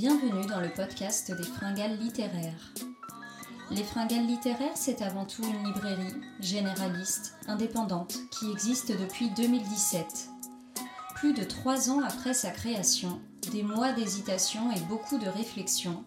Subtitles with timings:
[0.00, 2.72] Bienvenue dans le podcast des Fringales littéraires.
[3.72, 10.28] Les Fringales littéraires, c'est avant tout une librairie généraliste, indépendante, qui existe depuis 2017.
[11.16, 16.04] Plus de trois ans après sa création, des mois d'hésitation et beaucoup de réflexion,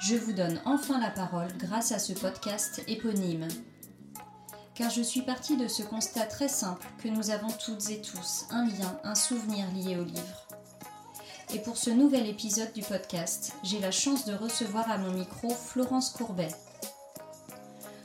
[0.00, 3.46] je vous donne enfin la parole grâce à ce podcast éponyme.
[4.74, 8.46] Car je suis partie de ce constat très simple que nous avons toutes et tous
[8.50, 10.47] un lien, un souvenir lié au livre.
[11.50, 15.48] Et pour ce nouvel épisode du podcast, j'ai la chance de recevoir à mon micro
[15.48, 16.48] Florence Courbet.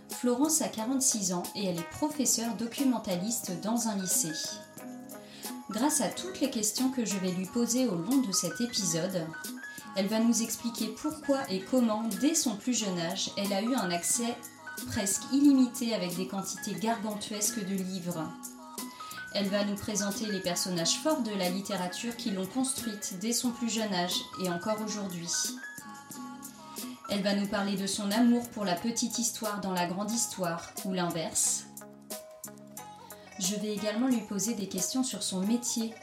[0.10, 4.32] Florence a 46 ans et elle est professeure documentaliste dans un lycée.
[5.70, 9.28] Grâce à toutes les questions que je vais lui poser au long de cet épisode,
[9.98, 13.76] elle va nous expliquer pourquoi et comment, dès son plus jeune âge, elle a eu
[13.76, 14.38] un accès
[14.88, 18.32] presque illimité avec des quantités gargantuesques de livres.
[19.36, 23.50] Elle va nous présenter les personnages forts de la littérature qui l'ont construite dès son
[23.50, 25.30] plus jeune âge et encore aujourd'hui.
[27.10, 30.72] Elle va nous parler de son amour pour la petite histoire dans la grande histoire,
[30.86, 31.66] ou l'inverse.
[33.40, 35.94] Je vais également lui poser des questions sur son métier.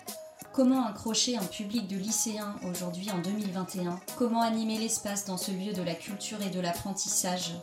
[0.52, 5.72] Comment accrocher un public de lycéens aujourd'hui en 2021 Comment animer l'espace dans ce lieu
[5.72, 7.54] de la culture et de l'apprentissage?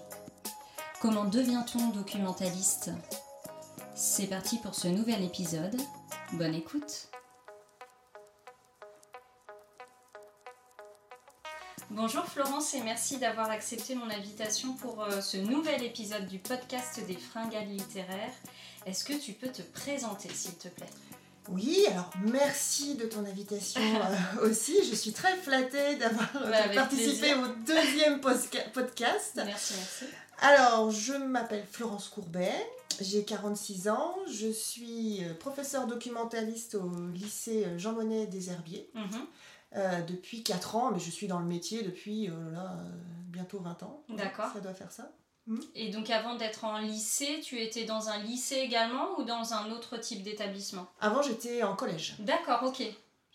[1.02, 2.92] Comment devient-on documentaliste?
[3.98, 5.76] C'est parti pour ce nouvel épisode.
[6.34, 7.08] Bonne écoute.
[11.90, 17.00] Bonjour Florence et merci d'avoir accepté mon invitation pour euh, ce nouvel épisode du podcast
[17.08, 18.34] des fringales littéraires.
[18.86, 20.86] Est-ce que tu peux te présenter s'il te plaît?
[21.50, 23.82] Oui, alors merci de ton invitation
[24.42, 24.76] euh, aussi.
[24.88, 29.32] Je suis très flattée d'avoir Bah, participé au deuxième podcast.
[29.38, 30.06] Merci, merci.
[30.40, 32.54] Alors, je m'appelle Florence Courbet,
[33.02, 38.90] j'ai 46 ans, je suis euh, professeure documentaliste au lycée euh, Jean Monnet des Herbiers
[38.94, 39.26] Mhm.
[39.76, 42.90] euh, depuis 4 ans, mais je suis dans le métier depuis euh, là, euh,
[43.28, 44.04] bientôt 20 ans.
[44.10, 44.52] D'accord.
[44.54, 45.12] Ça doit faire ça.
[45.76, 49.72] Et donc avant d'être en lycée, tu étais dans un lycée également ou dans un
[49.72, 50.88] autre type d'établissement?
[51.00, 52.16] Avant, j'étais en collège.
[52.20, 52.84] D'accord, ok.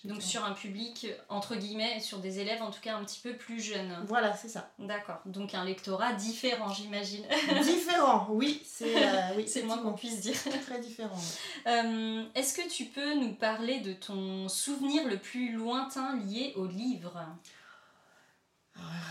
[0.04, 3.34] Donc sur un public, entre guillemets, sur des élèves en tout cas un petit peu
[3.34, 4.04] plus jeunes.
[4.08, 4.70] Voilà, c'est ça.
[4.80, 7.24] D'accord, donc un lectorat différent, j'imagine.
[7.62, 10.34] Différent, oui, c'est euh, oui, le moins qu'on puisse dire.
[10.66, 11.14] Très différent.
[11.14, 11.72] ouais.
[11.72, 16.66] Euh, Est-ce que tu peux nous parler de ton souvenir le plus lointain lié au
[16.66, 17.24] livre?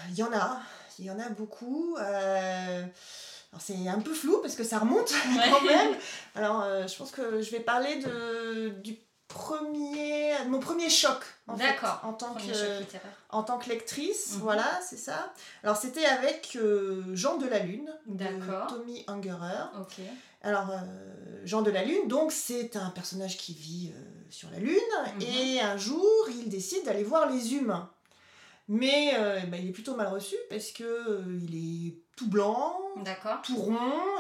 [0.09, 0.59] Il y en a,
[0.99, 1.95] il y en a beaucoup.
[1.99, 2.83] euh,
[3.53, 5.11] alors c'est un peu flou parce que ça remonte
[5.51, 5.93] quand même.
[6.35, 8.95] Alors euh, je pense que je vais parler de, du
[9.33, 11.99] premier, mon premier choc en fait, D'accord.
[12.03, 12.83] en tant Premier que
[13.29, 14.33] en tant que lectrice.
[14.35, 14.39] Mhm.
[14.41, 15.33] Voilà, c'est ça.
[15.63, 18.25] Alors c'était avec euh, Jean de la Lune de.
[18.69, 19.69] Tommy Ungerer.
[19.79, 19.99] Ok.
[20.43, 20.75] Alors, euh,
[21.45, 23.99] Jean de la Lune, donc c'est un personnage qui vit euh,
[24.29, 24.77] sur la Lune
[25.15, 25.21] Mhm.
[25.21, 27.89] et un jour il décide d'aller voir les humains.
[28.67, 29.13] Mais
[29.47, 31.55] bah, il est plutôt mal reçu parce que il
[31.89, 32.77] est tout blanc,
[33.43, 33.73] tout rond,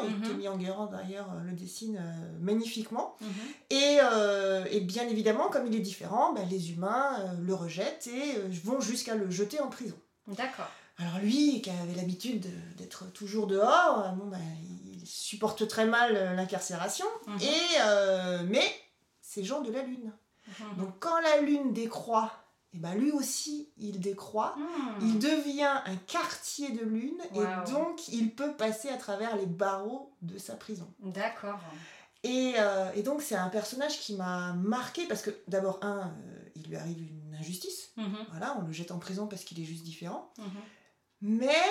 [0.03, 0.27] et.
[0.27, 3.15] Tommy Enguerrand d'ailleurs euh, le dessine euh, magnifiquement.
[3.21, 3.29] Mhm.
[3.69, 8.07] Et, euh, et bien évidemment, comme il est différent, bah, les humains euh, le rejettent
[8.07, 9.95] et vont jusqu'à le jeter en prison.
[10.27, 10.69] D'accord.
[10.97, 16.35] Alors lui, qui avait l'habitude de- d'être toujours dehors, bon, bah, il supporte très mal
[16.35, 17.05] l'incarcération.
[17.27, 17.39] Mhm.
[17.41, 18.63] Et mais
[19.21, 20.11] c'est Jean de la Lune.
[20.47, 20.77] Mhm.
[20.77, 22.31] Donc quand la Lune décroît,
[22.73, 24.55] et ben lui aussi il décroît.
[24.57, 24.99] Hmm.
[25.01, 30.13] Il devient un quartier de Lune et donc il peut passer à travers les barreaux
[30.21, 30.87] de sa prison.
[30.99, 31.59] D'accord.
[32.23, 36.49] Et, euh, et donc c'est un personnage qui m'a marqué parce que d'abord un, euh,
[36.55, 37.91] il lui arrive une injustice.
[37.97, 38.25] Mhm.
[38.29, 40.31] Voilà, on le jette en prison parce qu'il est juste différent.
[40.37, 40.45] Mhm.
[41.21, 41.61] Mais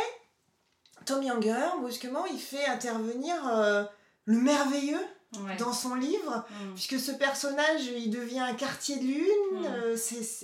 [1.06, 3.84] Tommy Unger, brusquement, il fait intervenir euh,
[4.24, 5.04] le merveilleux
[5.38, 5.56] Ouais.
[5.58, 6.74] dans son livre, Mhm.
[6.74, 9.64] puisque ce personnage, il devient un quartier de lune, Mm.
[9.64, 9.96] euh,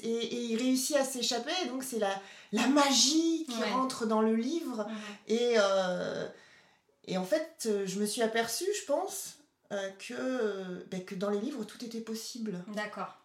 [0.04, 2.20] et, et il réussit à s'échapper, donc c'est la,
[2.52, 3.72] la magie qui Ouais.
[3.72, 4.86] rentre dans le livre.
[5.26, 6.28] Et, euh,
[7.06, 9.38] et en fait, euh, je me suis aperçue, je pense,
[9.72, 12.62] euh, que, ben, que dans les livres, tout était possible.
[12.68, 13.16] D'accord.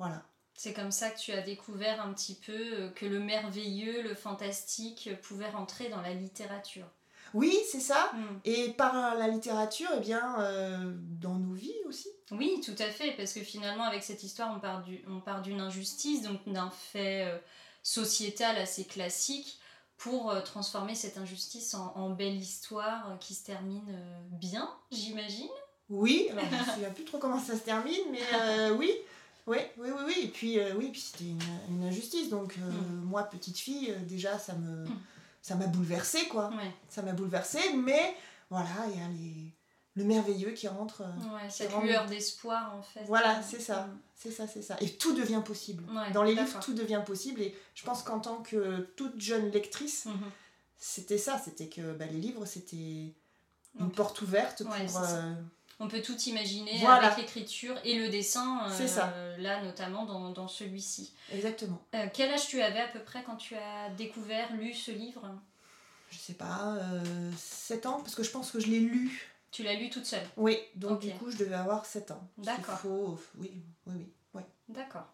[0.00, 0.22] Voilà.
[0.56, 5.10] C'est comme ça que tu as découvert un petit peu que le merveilleux, le fantastique
[5.22, 6.86] pouvait rentrer dans la littérature.
[7.34, 8.10] Oui, c'est ça.
[8.14, 8.38] Hmm.
[8.44, 12.08] Et par la littérature, eh bien, euh, dans nos vies aussi.
[12.30, 15.42] Oui, tout à fait, parce que finalement, avec cette histoire, on part du- on part
[15.42, 17.38] d'une injustice, donc d'un fait euh,
[17.82, 19.58] sociétal assez classique,
[19.96, 23.94] pour euh, transformer cette injustice en, en belle histoire qui se termine
[24.32, 25.48] bien, j'imagine.
[25.88, 28.20] Oui, alors je ne me souviens plus trop comment ça se termine, mais
[28.78, 28.90] oui.
[29.46, 30.14] Oui, oui, oui, oui.
[30.22, 31.38] Et puis, euh, oui, puis c'était une,
[31.68, 32.30] une injustice.
[32.30, 33.04] Donc, euh, Mm.
[33.04, 34.98] moi, petite fille, euh, déjà, ça me, Mm.
[35.44, 36.48] Ça m'a bouleversée, quoi.
[36.56, 36.72] Ouais.
[36.88, 38.16] Ça m'a bouleversée, mais
[38.48, 39.54] voilà, il y a les,
[39.94, 41.02] le merveilleux qui rentre.
[41.02, 43.04] Ouais, cette lueur d'espoir en fait.
[43.04, 43.90] Voilà, c'est ça.
[44.14, 44.78] C'est ça, c'est ça.
[44.80, 45.84] Et tout devient possible.
[46.14, 47.42] Dans les livres, tout devient possible.
[47.42, 50.30] Et je pense qu'en tant que toute jeune lectrice, mhm.
[50.78, 51.38] c'était ça.
[51.38, 53.14] C'était que bah, les livres, c'était
[53.78, 54.98] une porte ouverte pour.
[54.98, 55.34] Euh,
[55.84, 58.68] On peut tout imaginer avec l'écriture et le dessin.
[58.70, 59.12] ça.
[59.14, 61.12] Euh, là, notamment dans, dans celui-ci.
[61.32, 61.80] Exactement.
[61.94, 65.28] Euh, quel âge tu avais à peu près quand tu as découvert, lu ce livre?
[66.10, 66.78] Je sais pas,
[67.36, 70.26] 7 ans, parce que je pense que je l'ai lu tu l'as lu toute seule?
[70.36, 72.28] Oui, donc du coup, je devais avoir 7 ans.
[72.38, 72.76] D'accord.
[72.80, 73.20] Faut...
[73.38, 73.52] Oui,
[73.86, 74.06] oui, oui.
[74.34, 74.42] oui.
[74.68, 75.06] D'accord.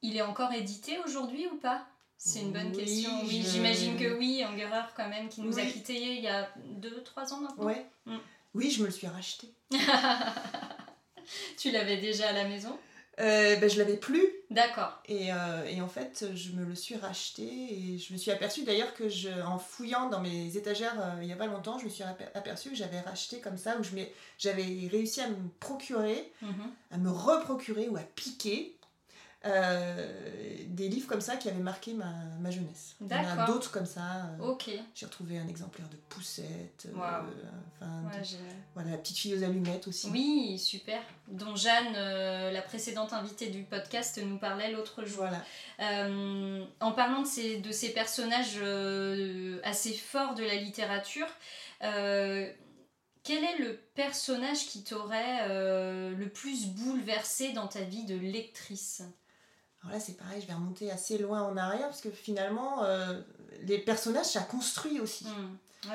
[0.00, 1.86] Il est encore édité aujourd'hui ou pas?
[2.16, 3.10] C'est une bonne question.
[3.24, 4.42] Oui, j'imagine que oui.
[4.46, 6.48] Angerer, quand même, qui nous a quittés il y a
[6.80, 7.64] 2-3 ans maintenant.
[7.64, 7.86] Ouais.
[8.06, 8.16] Mm.
[8.56, 9.48] Oui, je me le suis racheté.
[11.58, 12.78] tu l'avais déjà à la maison?
[13.20, 14.26] Euh, ben, je l'avais plus.
[14.50, 14.98] D'accord.
[15.06, 18.64] Et, euh, et, en fait, je me le suis racheté et je me suis aperçue
[18.64, 21.84] d'ailleurs que je, en fouillant dans mes étagères euh, il y a pas longtemps, je
[21.84, 22.04] me suis
[22.34, 23.82] aperçue que j'avais racheté comme ça, où
[24.38, 26.70] j'avais réussi à me procurer, mhm.
[26.92, 28.74] à me reprocurer ou à piquer
[29.46, 30.06] euh,
[30.68, 32.96] des livres comme ça qui avaient marqué ma, ma jeunesse.
[33.00, 34.30] Il y en a d'autres comme ça.
[34.40, 34.70] Euh, ok.
[34.94, 36.86] J'ai retrouvé un exemplaire de Poussette.
[36.86, 36.92] Euh,
[37.80, 38.02] enfin,
[38.74, 40.08] voilà, La petite fille aux allumettes aussi.
[40.10, 41.00] Oui, super.
[41.28, 45.24] Dont Jeanne, la précédente invitée du podcast, nous parlait l'autre jour.
[45.26, 45.42] Voilà.
[46.80, 48.60] en parlant de ces, de ces personnages
[49.64, 51.28] assez forts de la littérature,
[51.80, 59.02] quel est le personnage qui t'aurait le plus bouleversé dans ta vie de lectrice?
[59.86, 63.20] Alors là, c'est pareil, je vais remonter assez loin en arrière parce que finalement, euh,
[63.62, 65.26] les personnages, ça construit aussi.
[65.26, 65.88] Mmh.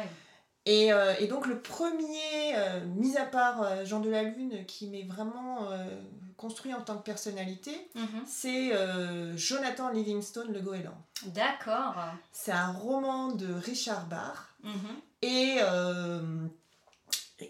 [0.65, 4.87] Et, euh, et, donc, le premier, euh, mis à part Jean de la Lune, qui
[4.87, 5.67] m'est vraiment
[6.37, 8.05] construit en tant que personnalité, mmh.
[8.25, 8.71] c'est
[9.35, 10.97] Jonathan Livingstone, Le Goéland.
[11.27, 11.95] D'accord.
[12.31, 14.55] C'est un roman de Richard Barr.
[14.63, 14.71] Mmh.
[15.23, 15.57] Et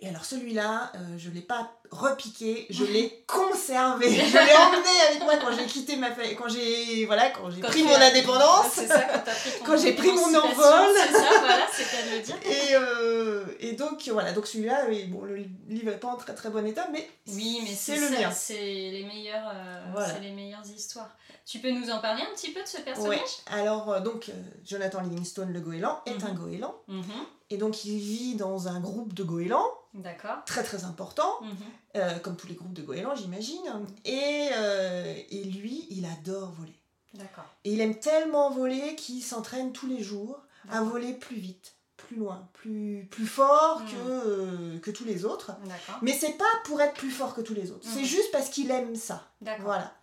[0.01, 4.09] et alors celui-là, je ne l'ai pas repiqué, je l'ai conservé.
[4.09, 7.61] je l'ai emmené avec moi quand j'ai quitté ma famille, quand j'ai voilà, quand j'ai
[7.61, 8.71] pris mon indépendance.
[8.71, 9.23] Ça,
[9.65, 10.89] quand, j'ai pris mon envol.
[10.95, 12.35] C'est ça, voilà, c'est à le dire.
[12.45, 16.49] Et, euh, et donc voilà, donc celui-là, bon, le livre n'est pas en très très
[16.49, 18.31] bon état, mais oui, mais c'est le mien.
[18.31, 21.09] C'est les meilleures, euh, c'est les meilleures histoires.
[21.45, 23.19] Tu peux nous en parler un petit peu de ce personnage?
[23.47, 24.31] Alors donc
[24.65, 26.35] Jonathan Livingstone, le goéland, est un mhm.
[26.35, 26.75] goéland.
[26.87, 27.03] Mhm.
[27.49, 29.67] Et donc il vit dans un groupe de goélands.
[29.93, 30.43] D'accord.
[30.45, 31.55] Très très important, mhm.
[31.97, 33.59] euh, comme tous les groupes de goélands j'imagine.
[34.05, 36.79] Et, euh, et lui, il adore voler.
[37.13, 37.45] D'accord.
[37.65, 40.39] Et il aime tellement voler qu'il s'entraîne tous les jours
[40.69, 43.87] à voler plus vite, plus loin, plus, plus fort mhm.
[43.87, 45.51] que, euh, que tous les autres.
[45.65, 45.99] D'accord.
[46.01, 48.05] Mais c'est pas pour être plus fort que tous les autres, c'est mhm.
[48.05, 49.27] juste parce qu'il aime ça.
[49.41, 49.65] D'accord.
[49.65, 49.93] Voilà.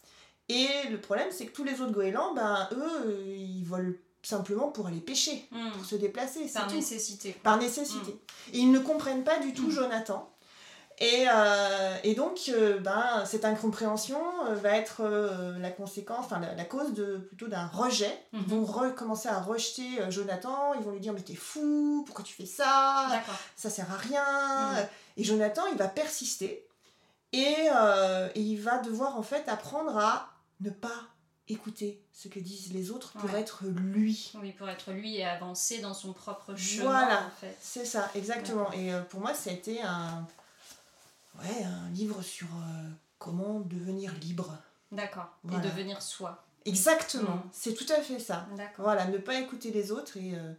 [0.50, 3.92] Et le problème, c'est que tous les autres goélands, ben, eux, ils volent
[4.22, 5.70] simplement pour aller pêcher, hmm.
[5.72, 6.46] pour se déplacer.
[6.52, 7.32] Par nécessité.
[7.42, 8.12] Par nécessité.
[8.12, 8.54] Hmm.
[8.54, 9.72] Et ils ne comprennent pas du tout hmm.
[9.72, 10.30] Jonathan.
[11.00, 15.04] Et, euh, et donc, euh, ben, cette incompréhension euh, va être
[15.60, 18.12] la conséquence, enfin la, cause de, plutôt d'un rejet.
[18.32, 22.34] Ils vont recommencer à rejeter Jonathan, ils vont lui dire Mais t'es fou, pourquoi tu
[22.34, 23.06] fais ça?
[23.54, 24.88] Ça sert à rien.
[25.16, 26.66] Et Jonathan, il va persister
[27.32, 27.68] et,
[28.34, 30.30] et il va devoir en fait apprendre à
[30.60, 31.02] ne pas
[31.48, 34.32] écouter ce que disent les autres pour être lui.
[34.40, 36.84] Oui, pour être lui et avancer dans son propre chemin.
[36.84, 37.56] Voilà, en fait.
[37.60, 38.70] c'est ça, exactement.
[38.72, 40.26] Et euh, pour moi, ça a été un,
[41.38, 42.88] ouais, un livre sur euh,
[43.18, 44.56] comment devenir libre.
[44.92, 46.44] D'accord, et devenir soi.
[46.64, 47.50] Exactement, mm.
[47.52, 48.46] c'est tout à fait ça.
[48.56, 48.84] D'accord.
[48.84, 50.52] Voilà, ne pas écouter les autres et, euh,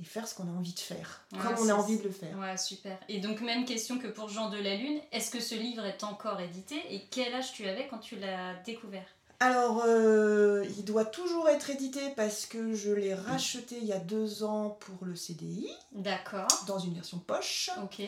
[0.00, 2.36] et faire ce qu'on a envie de faire, comme on a envie de le faire.
[2.38, 2.98] Ouais, super.
[3.08, 6.04] Et donc, même question que pour Jean de la Lune, est-ce que ce livre est
[6.04, 9.06] encore édité et quel âge tu avais quand tu l'as découvert?
[9.42, 13.98] Alors, euh, il doit toujours être édité parce que je l'ai racheté il y a
[13.98, 15.68] deux ans pour le CDI.
[15.90, 16.46] D'accord.
[16.68, 17.70] Dans une version poche.
[17.82, 18.02] Ok.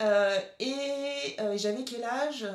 [0.00, 2.46] Euh, et euh, j'avais quel âge?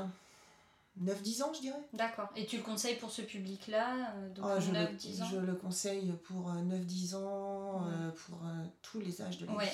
[1.04, 1.82] 9-10 ans, je dirais.
[1.94, 2.30] D'accord.
[2.36, 5.26] Et tu le conseilles pour ce public-là donc ah, je, 9, le, 10 ans?
[5.32, 7.84] je le conseille pour 9-10 ans,
[8.26, 8.40] pour
[8.82, 9.66] tous les âges de la Oui,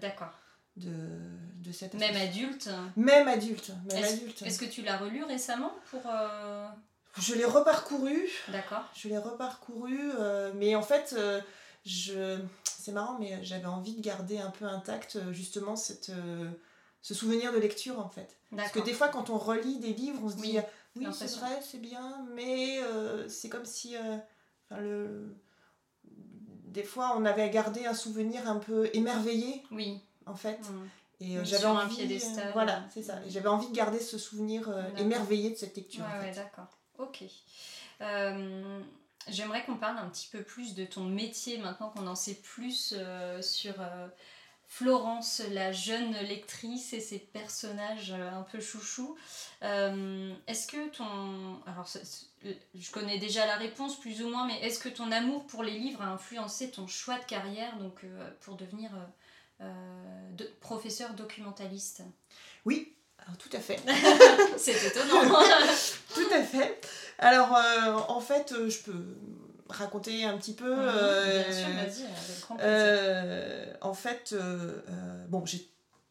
[0.00, 0.32] d'accord.
[0.76, 0.90] De,
[1.64, 3.72] de cette Même adulte Même adulte.
[3.92, 4.42] Même adulte.
[4.42, 6.02] Est-ce que tu l'as relu récemment pour
[7.20, 8.28] je l'ai reparcouru.
[8.48, 8.84] D'accord.
[8.94, 11.40] Je l'ai reparcouru, euh, mais en fait, euh,
[11.84, 12.38] je...
[12.64, 16.12] c'est marrant, mais j'avais envie de garder un peu intact euh, justement cette,
[17.02, 18.36] ce souvenir de lecture en fait.
[18.56, 20.58] Parce que des fois, quand on relit des livres, on se dit
[20.96, 22.80] oui, c'est vrai, c'est bien, mais
[23.28, 23.96] c'est comme si,
[24.70, 25.36] le...
[26.66, 29.62] des fois, on avait gardé un souvenir un peu émerveillé.
[29.70, 30.00] Oui.
[30.26, 30.58] En fait.
[30.58, 30.88] Mmh.
[31.20, 32.20] Et j'avais envie,
[32.52, 33.14] voilà, c'est ça.
[33.28, 34.68] J'avais envie de garder ce souvenir
[34.98, 36.04] émerveillé de cette lecture.
[36.04, 36.68] Ouais, ouais, d'accord.
[36.98, 37.24] Ok.
[38.00, 38.80] Euh,
[39.28, 42.94] j'aimerais qu'on parle un petit peu plus de ton métier maintenant qu'on en sait plus
[42.96, 43.74] euh, sur,
[44.66, 49.16] Florence, la jeune lectrice et ses personnages un peu chouchous.
[49.62, 51.62] est-ce que ton...
[51.66, 51.86] Alors,
[52.74, 55.78] je connais déjà la réponse plus ou moins, mais est-ce que ton amour pour les
[55.78, 58.04] livres a influencé ton choix de carrière donc,
[58.40, 58.90] pour devenir
[59.60, 62.02] de, professeur documentaliste?
[62.64, 62.96] Oui,
[63.26, 63.80] alors, tout à fait.
[64.56, 65.22] C'est étonnant.
[66.14, 66.80] tout à fait.
[67.18, 69.16] Alors, euh, en fait, euh, je peux
[69.68, 70.74] raconter un petit peu.
[70.74, 73.78] bien euh, sûr, vas-y, avec grand plaisir.
[73.80, 74.34] en fait,
[75.28, 75.70] bon, j'ai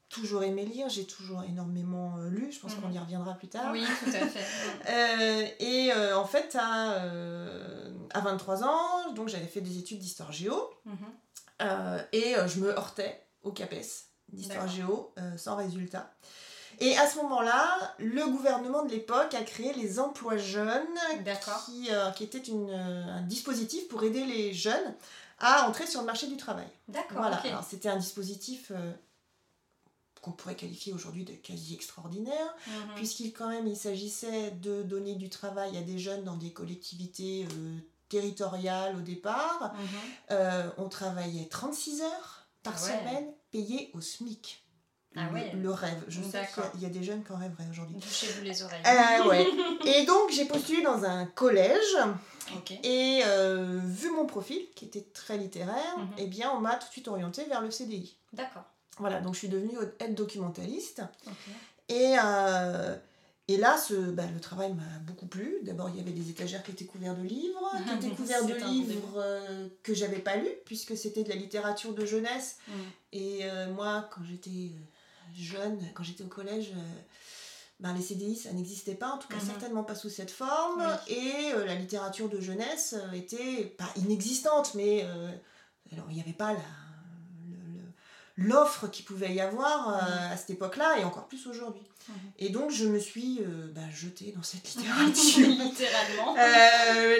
[0.09, 3.71] toujours aimé lire, j'ai toujours énormément lu, je pense qu'on y reviendra plus tard.
[3.71, 5.55] Oui, tout à fait.
[5.59, 7.01] et en fait, à,
[8.13, 12.05] à 23 ans, donc j'avais fait des études d'histoire géo, mhm.
[12.11, 16.11] et je me heurtais au CAPES d'histoire géo sans résultat.
[16.79, 20.87] Et à ce moment-là, le gouvernement de l'époque a créé les emplois jeunes,
[21.65, 24.95] qui, euh, qui était une, euh, un dispositif pour aider les jeunes
[25.39, 26.67] à entrer sur le marché du travail.
[26.87, 27.17] D'accord.
[27.17, 27.37] Voilà.
[27.37, 28.91] Alors c'était un dispositif euh,
[30.21, 32.95] qu'on pourrait qualifier aujourd'hui de quasi extraordinaire, mhm.
[32.95, 37.47] puisqu'il quand même il s'agissait de donner du travail à des jeunes dans des collectivités
[38.09, 39.73] territoriales au départ.
[40.29, 40.71] Mhm.
[40.77, 44.62] on travaillait 36 heures par ah semaine, payé au SMIC.
[45.15, 46.03] Ah le, rêve.
[46.07, 46.41] Je sais
[46.71, 47.97] qu'il y, a des jeunes qui en rêveraient aujourd'hui.
[47.99, 48.81] Touchez-vous les oreilles.
[48.85, 49.47] Euh, ouais.
[49.85, 51.97] et donc, j'ai postulé dans un collège.
[52.83, 56.91] Et euh, vu mon profil, qui était très littéraire, eh bien, on m'a tout de
[56.91, 58.17] suite orienté vers le CDI.
[58.33, 58.63] D'accord.
[58.97, 61.01] Voilà, donc je suis devenue aide documentaliste.
[61.89, 62.95] Et, euh,
[63.47, 65.57] et là, ce, bah, le travail m'a beaucoup plu.
[65.63, 68.55] D'abord, il y avait des étagères qui étaient couvertes de livres, qui étaient couvertes de
[68.55, 69.23] livres
[69.83, 72.57] que j'avais pas lus, puisque c'était de la littérature de jeunesse.
[72.67, 72.71] Mm.
[73.13, 73.41] Et
[73.75, 74.71] moi, quand j'étais
[75.35, 77.01] jeune, quand j'étais au collège, euh,
[77.79, 79.45] ben, les CDI, ça n'existait pas, en tout cas mhm.
[79.45, 80.83] certainement pas sous cette forme.
[81.07, 85.05] Et euh, la littérature de jeunesse euh, était pas inexistante, mais
[85.91, 86.59] alors il n'y avait pas la,
[88.35, 90.31] l'offre qu'il pouvait y avoir mhm.
[90.31, 91.83] à cette époque-là et encore plus aujourd'hui.
[92.07, 92.15] Mhm.
[92.39, 93.41] Et donc je me suis
[93.73, 95.47] ben, jetée dans cette littérature.
[95.47, 96.35] littéralement.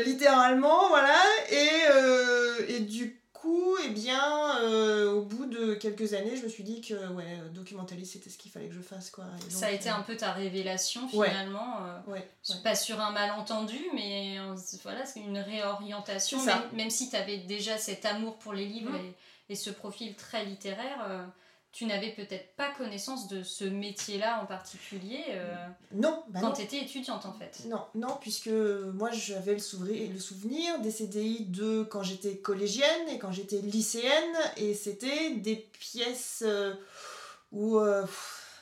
[0.06, 1.20] littéralement, voilà.
[1.50, 6.64] Et, et du coup, eh bien, euh, au bout de quelques années, je me suis
[6.64, 9.10] dit que ouais, documentaliste, c'était ce qu'il fallait que je fasse.
[9.10, 9.26] Quoi.
[9.50, 11.86] ça a été euh, un peu ta révélation finalement.
[11.86, 12.30] Euh, ouais,
[12.64, 14.38] Pas sur un malentendu, mais
[14.84, 16.40] voilà, c'est une réorientation.
[16.74, 19.06] Même, si tu avais déjà cet amour pour les livres mm.
[19.50, 21.28] et, et, ce profil très littéraire
[21.74, 25.56] tu n'avais peut-être pas connaissance de ce métier-là en particulier euh,
[25.92, 27.64] non, bah quand tu étais étudiante en fait?
[27.66, 33.10] Non, non, puisque moi j'avais le, souvenir, le souvenir des CDI de quand j'étais collégienne
[33.10, 36.76] et quand j'étais lycéenne et c'était des pièces euh,
[37.52, 38.06] où euh,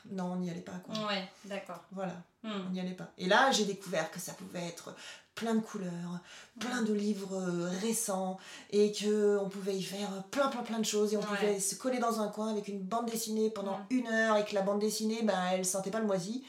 [0.09, 0.95] non, on n'y allait pas quoi.
[1.07, 1.83] Ouais, d'accord.
[1.91, 2.13] Voilà,
[2.43, 2.61] hmm.
[2.67, 3.11] on n'y allait pas.
[3.17, 4.95] Et là j'ai découvert que ça pouvait être
[5.35, 6.19] plein de couleurs,
[6.59, 8.37] plein de livres euh, récents
[8.71, 11.75] et que on pouvait y faire plein plein plein de choses et on pouvait se
[11.75, 14.79] coller dans un coin avec une bande dessinée pendant une heure et que la bande
[14.79, 16.43] dessinée ben elle sentait pas le moisi.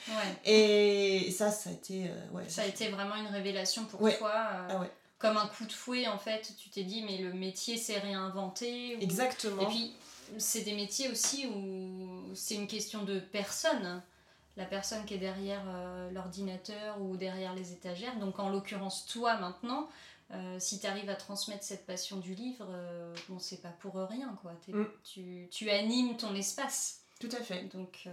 [0.44, 4.30] Et, ça ça a été euh, ouais, ça a été vraiment une révélation pour toi
[4.30, 4.86] euh, ah
[5.18, 6.52] comme un coup de fouet en fait.
[6.58, 9.62] Tu t'es dit mais le métier s'est réinventé exactement.
[9.62, 9.94] Et puis
[10.38, 14.02] c'est des métiers aussi où c'est une question de personne
[14.56, 18.16] la personne qui est derrière euh, l'ordinateur ou derrière les étagères.
[18.18, 19.88] Donc en l'occurrence toi maintenant,
[20.32, 23.94] euh, si tu arrives à transmettre cette passion du livre, euh, bon c'est pas pour
[23.94, 24.52] rien quoi.
[24.68, 24.84] Mm.
[25.04, 27.00] Tu, tu, animes ton espace.
[27.20, 27.64] Tout à fait.
[27.74, 28.08] Donc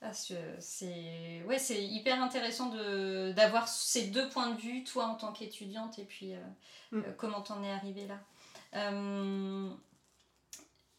[0.00, 5.32] ah, c'est ouais, hyper intéressant de d'avoir ces deux points de vue, toi en tant
[5.32, 6.32] qu'étudiante et puis
[6.90, 7.02] mm.
[7.18, 8.18] comment t'en es arrivée là.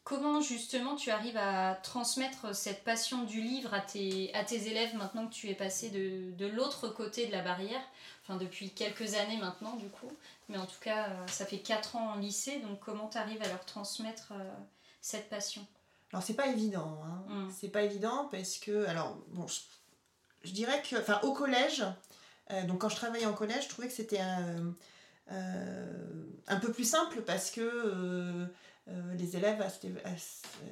[0.03, 4.93] Comment justement tu arrives à transmettre cette passion du livre à tes, à tes élèves
[4.95, 7.81] maintenant que tu es passé de, de l'autre côté de la barrière?
[8.23, 10.11] Enfin depuis quelques années maintenant du coup,
[10.49, 13.41] mais en tout cas euh, ça fait 4 ans en lycée, donc comment tu arrives
[13.41, 14.51] à leur transmettre euh,
[15.01, 15.65] cette passion?
[16.11, 17.23] Alors c'est pas évident, hein.
[17.29, 17.51] Mmh.
[17.57, 21.83] c'est pas évident parce que, alors bon, je, dirais que, enfin au collège,
[22.51, 24.73] euh, donc quand je travaillais en collège, je trouvais que c'était un,
[25.29, 28.47] un peu plus simple parce que
[28.89, 29.65] euh, les élèves,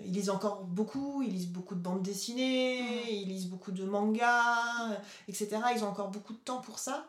[0.03, 3.09] ils lisent encore beaucoup, ils lisent beaucoup de bandes dessinées, mmh.
[3.09, 4.97] ils lisent beaucoup de mangas,
[5.29, 5.57] etc.
[5.75, 7.05] Ils ont encore beaucoup de temps pour ça.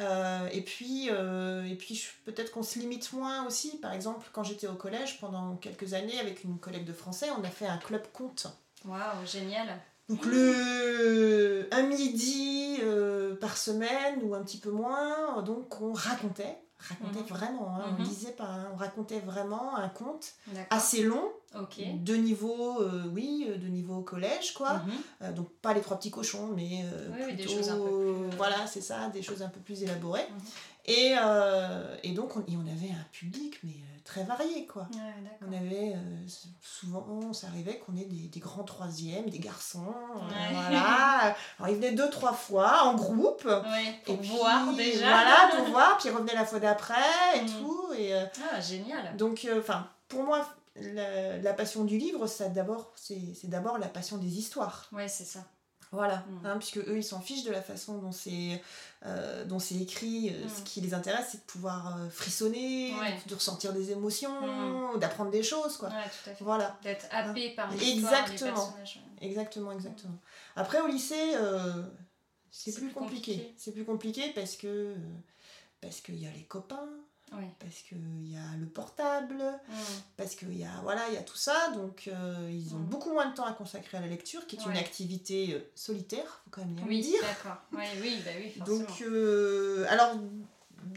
[0.00, 3.78] Euh, et puis, euh, et puis peut-être qu'on se limite moins aussi.
[3.78, 7.44] Par exemple, quand j'étais au collège pendant quelques années avec une collègue de français, on
[7.44, 8.48] a fait un club conte.
[8.84, 9.68] Waouh, génial!
[10.08, 12.80] Donc le un midi
[13.40, 16.58] par semaine ou un petit peu moins, donc on racontait
[16.88, 17.26] racontait mhm.
[17.26, 18.36] vraiment, hein, on disait mhm.
[18.36, 20.34] pas, hein, on racontait vraiment un conte
[20.70, 21.30] assez long,
[21.78, 24.74] de niveau, euh, oui, de niveau collège, quoi.
[24.74, 24.92] Mhm.
[25.22, 28.36] Euh, donc pas les trois petits cochons, mais euh, plutôt, des choses un peu plus...
[28.36, 30.26] voilà, c'est ça, des choses un peu plus élaborées.
[30.86, 34.88] Et, euh, et donc, on, et on avait un public, mais euh, très varié, quoi.
[34.92, 35.30] Ouais.
[35.46, 36.26] On avait, euh,
[36.60, 40.52] souvent, ça arrivait qu'on ait des, des grands troisièmes, des garçons, euh, Ouais.
[40.52, 41.34] voilà.
[41.58, 43.44] Alors, ils venaient deux, trois fois, en groupe.
[43.44, 45.06] Ouais, pour et puis, voir déjà.
[45.06, 46.94] Voilà, pour voir, puis ils revenaient la fois d'après,
[47.36, 47.46] et Mm.
[47.58, 47.92] tout.
[47.96, 49.16] Et, euh, Ah, génial.
[49.16, 53.88] donc, enfin, pour moi, la, la passion du livre, ça d'abord, c'est c'est d'abord la
[53.88, 54.86] passion des histoires.
[54.92, 55.40] Ouais, c'est ça.
[55.92, 56.46] Voilà, Mm.
[56.46, 58.60] hein, puisque eux, ils s'en fichent de la façon dont c'est
[59.04, 60.30] euh, dont c'est écrit.
[60.30, 60.48] Euh, Mm.
[60.48, 63.16] Ce qui les intéresse, c'est de pouvoir euh, frissonner, Ouais.
[63.26, 64.98] de ressentir des émotions, Mm.
[64.98, 65.88] d'apprendre des choses, quoi.
[65.90, 66.44] Ouais, tout à fait.
[66.44, 68.54] Voilà, D'être happé par l'histoire, Exactement.
[68.54, 69.00] personnages.
[69.20, 70.18] exactement, exactement.
[70.56, 71.34] Après, au lycée,
[72.50, 73.32] c'est plus plus compliqué.
[73.34, 73.54] compliqué.
[73.58, 74.94] C'est plus compliqué parce que
[75.80, 76.88] parce qu'il y a les copains,
[77.34, 77.48] Ouais.
[77.58, 79.42] parce qu'il y a le portable,
[80.16, 82.86] parce qu'il y a voilà il y a tout ça donc euh, ils ont Mm.
[82.86, 86.42] beaucoup moins de temps à consacrer à la lecture qui est une activité euh, solitaire
[86.44, 87.56] faut quand même bien le Oui, dire d'accord.
[87.72, 88.78] Ouais, oui, bah oui, forcément.
[88.80, 90.14] donc euh, alors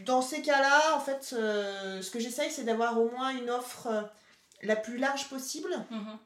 [0.04, 3.88] dans ces cas-là en fait ce que j'essaye c'est d'avoir au moins une offre
[4.62, 6.18] la plus large possible Mhm.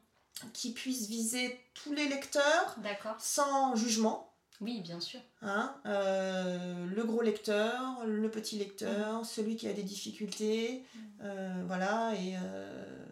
[0.54, 2.76] qui puisse viser tous les lecteurs
[3.18, 4.29] sans jugement
[4.60, 5.20] Oui, bien sûr.
[5.42, 8.58] Hein, euh, le gros lecteur, le petit Mm.
[8.58, 10.84] lecteur, celui qui a des difficultés,
[11.22, 13.06] euh, voilà, et, euh,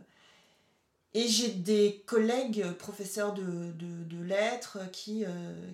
[1.14, 5.24] et j'ai des collègues professeurs de, de, de lettres qui,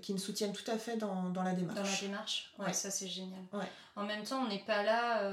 [0.00, 2.00] qui me soutiennent tout à fait dans, dans la Dans la démarche.
[2.02, 2.72] démarche Ouais, Ouais.
[2.72, 3.40] ça c'est génial.
[3.52, 3.66] Ouais.
[3.96, 5.28] En même temps, on n'est pas là,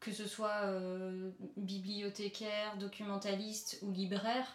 [0.00, 4.46] que ce soit euh, bibliothécaire, documentaliste ou libraire,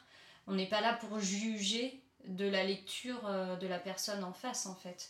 [0.47, 4.65] on n'est pas là pour juger de la lecture euh, de la personne en face
[4.65, 5.09] en fait.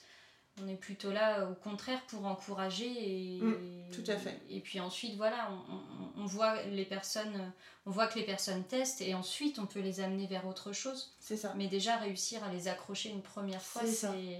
[0.63, 4.39] On est plutôt là au contraire pour encourager et, Mm, tout à fait.
[4.49, 7.51] et puis ensuite voilà on, on- on voit les personnes
[7.85, 11.13] on voit que les personnes testent et ensuite on peut les amener vers autre chose
[11.19, 11.53] C'est ça.
[11.57, 14.39] mais déjà réussir à les accrocher une première fois, c'est.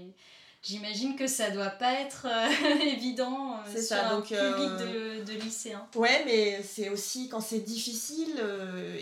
[0.66, 5.20] J'imagine que ça doit pas être euh, évident euh, sur ça, un donc, public euh,
[5.20, 5.86] de, de lycéens.
[5.94, 8.42] Ouais, mais c'est aussi quand c'est difficile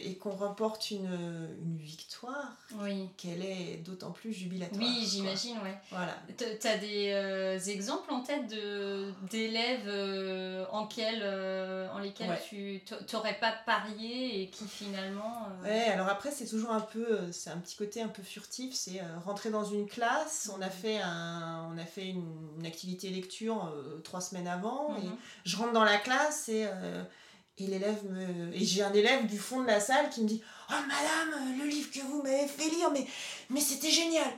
[0.04, 2.52] et qu'on remporte une, une victoire
[2.82, 3.08] Oui.
[3.16, 4.78] qu'elle est d'autant plus jubilatoire.
[4.78, 5.78] Oui, j'imagine, ouais.
[5.90, 6.14] Voilà.
[6.36, 8.46] T- T'as des exemples en tête
[9.30, 9.88] d'élèves
[10.70, 12.42] en, en lesquels Ouais.
[12.48, 15.48] tu t'a- t'aurais pas parié et qui finalement.
[15.62, 18.74] euh, Ouais, alors après, c'est toujours un peu, c'est un petit côté un peu furtif,
[18.74, 22.24] c'est rentrer dans une classe, on a fait, un, on a fait une,
[22.58, 25.16] une activité lecture euh, trois semaines avant, et mhm.
[25.44, 27.02] je rentre dans la classe et, euh,
[27.58, 28.54] et l'élève me...
[28.54, 31.66] Et j'ai un élève du fond de la salle qui me dit «Oh madame, le
[31.66, 33.06] livre que vous m'avez fait lire, mais,
[33.50, 34.30] mais c'était génial!»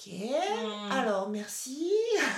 [0.00, 0.92] Ok, Mhm.
[0.92, 1.90] alors merci.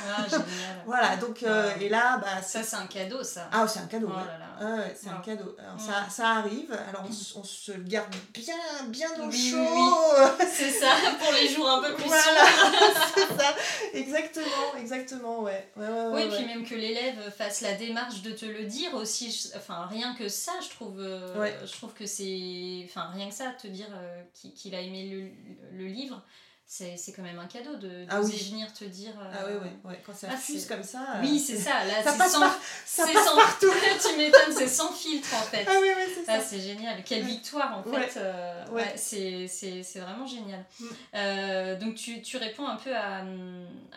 [0.09, 0.83] Ah, génial.
[0.87, 1.85] Voilà, donc, euh, Ouais.
[1.85, 2.77] et là, bah, Ça, c'est...
[2.77, 3.51] un cadeau, ça.
[3.53, 4.25] Ah, c'est un cadeau, Oh ouais.
[4.63, 5.55] Ah c'est un cadeau.
[5.59, 5.79] Alors Mm.
[5.79, 8.55] ça, ça arrive, alors on, on se le garde bien,
[8.89, 10.45] bien au Oui, oui, chaud.
[10.51, 12.95] C'est ça, pour les jours un peu plus Voilà, sombres.
[13.15, 13.55] c'est ça.
[13.93, 15.71] Exactement, exactement, ouais.
[15.77, 18.95] ouais, ouais, ouais, Oui, puis même que l'élève fasse la démarche de te le dire
[18.95, 23.29] aussi, je- enfin rien que ça, je trouve, euh, je trouve que c'est, enfin rien
[23.29, 26.23] que ça, te dire euh, qu'il qu'il a aimé le, le livre,
[26.73, 28.31] c'est c'est quand même un cadeau de Ah oui.
[28.49, 29.11] venir te dire.
[29.21, 30.01] euh, Ah ouais, ouais, ouais.
[30.07, 31.17] Quand ça Ah, fuse c'est- comme ça.
[31.17, 31.85] euh, Oui, c'est ça.
[31.85, 32.57] Là, Ça c'est passe sans, par-
[32.87, 33.67] ça c'est passe sans- partout.
[34.09, 35.67] tu m'étonnes, c'est sans filtre en fait.
[35.69, 36.35] Ah oui, oui, c'est ça.
[36.37, 37.03] Ah, c'est génial.
[37.03, 38.17] Quelle victoire, en fait.
[38.19, 38.83] Euh, Ouais.
[38.85, 40.65] ouais, c'est- c'est c'est vraiment génial.
[40.79, 40.87] Mm.
[41.17, 43.25] Euh, donc, tu, tu réponds un peu à,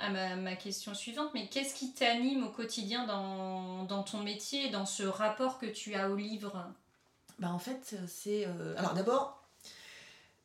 [0.02, 4.70] à ma, ma question suivante, mais qu'est-ce qui t'anime au quotidien dans, dans ton métier,
[4.70, 6.66] dans ce rapport que tu as au livre?
[7.38, 8.48] Bah en fait, c'est...
[8.78, 9.43] Alors d'abord,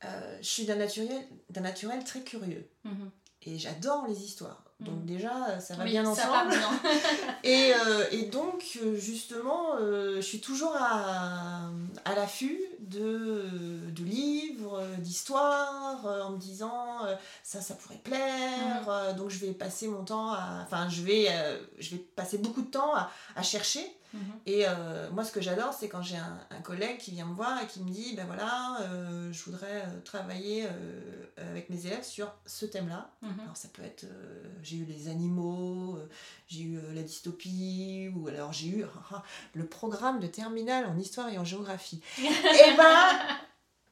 [0.04, 2.68] euh, je suis d'un naturel, d'un naturel très curieux.
[2.84, 3.10] Mhm.
[3.42, 4.64] Et j'adore les histoires.
[4.80, 5.06] Donc Mhm.
[5.06, 6.30] déjà, ça va Oui, bien ça ensemble.
[6.30, 6.70] part bien.
[7.44, 11.68] Et, euh, et donc, euh, justement, euh, je suis toujours à,
[12.04, 18.00] à l'affût de, de livres, euh, d'histoires, euh, en me disant euh, ça, ça pourrait
[18.02, 18.88] plaire.
[18.88, 20.62] Euh, donc, je vais passer mon temps à.
[20.64, 23.84] Enfin, je vais, euh, je vais passer beaucoup de temps à, à chercher.
[24.14, 24.20] Mhm.
[24.46, 27.34] Et euh, moi, ce que j'adore, c'est quand j'ai un, un collègue qui vient me
[27.34, 31.86] voir et qui me dit ben voilà, euh, je voudrais euh, travailler euh, avec mes
[31.86, 33.10] élèves sur ce thème-là.
[33.20, 33.40] Mhm.
[33.42, 36.08] Alors ça peut être, euh, j'ai eu les animaux, euh,
[36.46, 38.84] j'ai eu euh, la dystopie, ou alors j'ai eu
[39.52, 42.00] le programme de terminale en histoire et en géographie.
[42.18, 42.22] et
[42.76, 43.18] ben,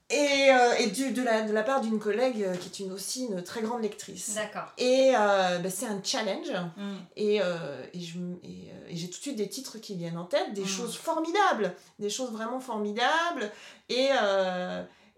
[0.09, 2.93] et, euh, et du- de, la, de la part d'une collègue euh, qui est une,
[2.93, 4.35] aussi une très grande lectrice.
[4.37, 4.73] D'accord.
[4.79, 6.51] Et euh, ben, c'est un challenge.
[6.77, 6.97] Mhm.
[7.17, 10.25] Et, euh, et, je et, et j'ai tout de suite des titres qui viennent en
[10.27, 10.67] tête, des Mm.
[10.69, 13.51] choses formidables, des choses vraiment formidables.
[13.89, 14.11] Et,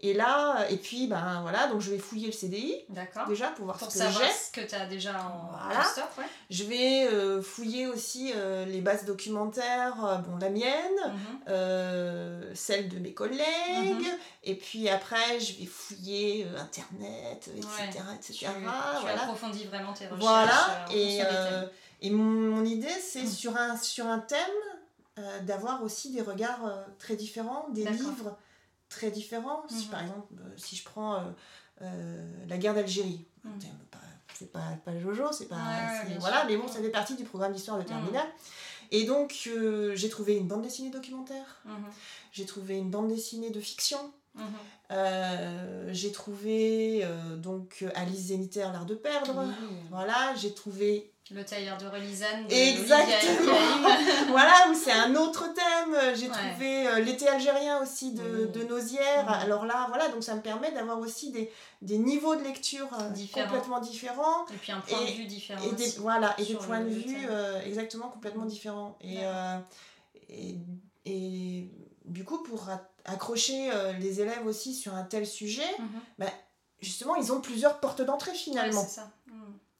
[0.01, 2.85] et là, et puis, ben voilà, donc je vais fouiller le CDI
[3.27, 4.31] déjà pour voir Pour ce que j'ai.
[4.31, 5.79] ce que tu as déjà en Voilà.
[6.17, 6.23] ouais.
[6.49, 10.73] Je vais euh, fouiller aussi euh, les bases documentaires, euh, bon, la mienne,
[11.47, 12.55] Mhm.
[12.55, 13.43] celle de mes collègues,
[13.99, 14.05] Mhm.
[14.45, 17.67] et puis après, je vais fouiller Internet, etc.
[17.77, 17.85] Ouais.
[17.87, 18.03] etc.
[18.25, 19.21] Tu, tu voilà.
[19.23, 20.21] approfondis vraiment tes recherches.
[20.21, 21.19] Voilà, et.
[22.01, 24.37] Et mon, idée, c'est sur, un, sur un thème
[25.41, 28.37] d'avoir aussi des regards très différents, des livres
[28.89, 29.63] très différents.
[29.69, 29.91] Si, mhm.
[29.91, 31.23] par exemple, si je prends
[31.79, 33.53] la guerre d'Algérie, mhm.
[34.33, 35.57] c'est pas, pas Jojo, c'est pas.
[36.19, 38.27] voilà, mais bon, ça fait partie du programme d'histoire de terminale.
[38.91, 41.73] Et donc, euh, j'ai trouvé une bande dessinée documentaire, mhm.
[42.31, 44.43] j'ai trouvé une bande dessinée de fiction, mhm.
[44.91, 49.45] euh, j'ai trouvé euh, donc Alice Zénitaire, L'Art de perdre.
[49.89, 52.45] Voilà, j'ai trouvé le tailleur de Relisane.
[52.49, 53.53] Exactement.
[54.29, 56.15] voilà, c'est un autre thème.
[56.15, 58.51] J'ai trouvé euh, l'été algérien aussi de, mmh.
[58.51, 59.25] de Nausière.
[59.25, 59.43] Mmh.
[59.43, 61.51] Alors là, voilà, donc ça me permet d'avoir aussi des,
[61.83, 62.89] des, niveaux de lecture
[63.31, 64.47] complètement différents.
[64.51, 65.63] Et puis un point de vue différent.
[65.63, 67.27] Et des, voilà, et des points de vue
[67.63, 68.97] exactement complètement différents.
[69.01, 69.19] Et,
[70.29, 70.57] et,
[71.05, 71.69] et,
[72.05, 72.69] du coup, pour
[73.09, 75.85] accrocher les élèves aussi sur un tel sujet, mmh.
[76.19, 76.27] bah,
[76.81, 78.81] justement, ils ont plusieurs portes d'entrée finalement.
[78.83, 79.11] c'est ça.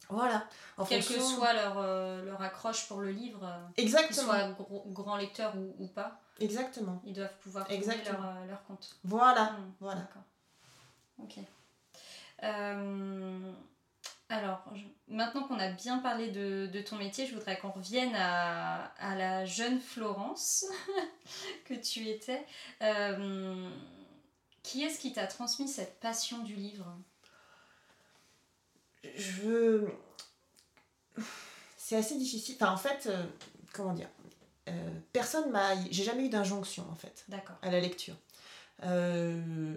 [0.09, 0.43] Voilà.
[0.77, 4.33] En Quelle que soit leur, euh, leur accroche pour le livre, euh, Exactement.
[4.33, 6.19] qu'ils soient grand lecteur ou, ou, pas.
[6.39, 6.99] Exactement.
[7.05, 8.95] Ils doivent pouvoir trouver leur, euh, leur, compte.
[9.03, 9.51] Voilà.
[9.51, 10.01] Hmm, voilà.
[10.01, 10.23] D'accord.
[11.19, 11.37] Ok.
[14.29, 14.63] Alors,
[15.07, 19.15] maintenant qu'on a bien parlé de, de, ton métier, je voudrais qu'on revienne à, à,
[19.15, 20.65] la jeune Florence
[21.65, 22.45] que tu étais.
[24.63, 26.85] qui est-ce qui t'a transmis cette passion du livre?
[29.15, 29.87] Je.
[31.77, 32.55] C'est assez difficile.
[32.59, 33.23] Enfin, en fait, euh,
[33.73, 34.09] comment dire?
[34.67, 34.71] Euh,
[35.13, 35.75] Personne m'a.
[35.89, 37.25] J'ai jamais eu d'injonction, en fait,
[37.61, 38.15] à la lecture.
[38.83, 39.75] Euh,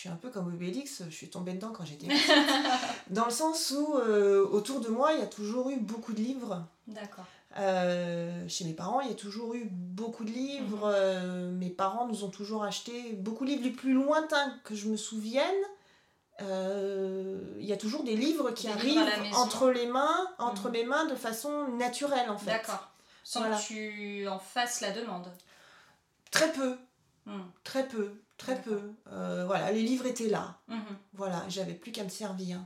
[0.00, 2.30] suis un peu comme Obélix, je suis tombée dedans quand j'étais petite.
[3.10, 6.66] dans le sens où, autour de moi, il y a toujours eu beaucoup de livres.
[6.86, 7.24] D'accord.
[8.48, 10.88] chez mes parents, il y a toujours eu beaucoup de livres.
[10.88, 11.58] Mhm.
[11.58, 14.96] mes parents nous ont toujours acheté beaucoup de livres les plus lointains que je me
[14.96, 15.54] souvienne
[16.42, 19.00] euh, il y a toujours des livres qui arrivent
[19.34, 20.72] entre les mains, entre mhm.
[20.72, 22.52] mes mains de façon naturelle en fait.
[22.52, 22.88] D'accord.
[23.24, 25.30] Sans que tu en fasses la demande.
[26.30, 26.76] Très peu.
[27.26, 27.42] Hmm.
[27.64, 28.14] Très peu.
[28.40, 28.80] Très peu.
[29.12, 30.58] Euh, voilà, les livres étaient là.
[30.68, 30.80] Mhm.
[31.12, 32.58] Voilà, j'avais plus qu'à me servir.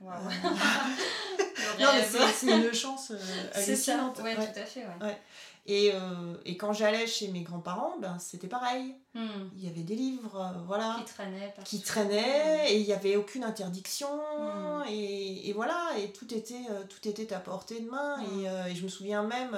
[0.00, 0.48] Ouais, euh,
[1.80, 3.12] non, mais c'est une chance
[3.52, 4.18] hallucinante.
[4.18, 4.86] Ça, ouais, tout à fait.
[5.00, 5.20] Ouais.
[5.68, 8.94] Et, euh, et quand j'allais chez mes grands-parents, ben, c'était pareil.
[9.14, 9.48] Hmm.
[9.56, 10.96] Il y avait des livres, euh, voilà.
[10.98, 11.54] Qui traînaient.
[11.64, 14.08] Qui traînaient, et il n'y avait aucune interdiction.
[14.38, 14.84] Hmm.
[14.88, 18.20] Et, et, voilà, et tout était, euh, tout était à portée de main.
[18.20, 18.68] Et, hmm.
[18.68, 19.56] et, je me souviens même,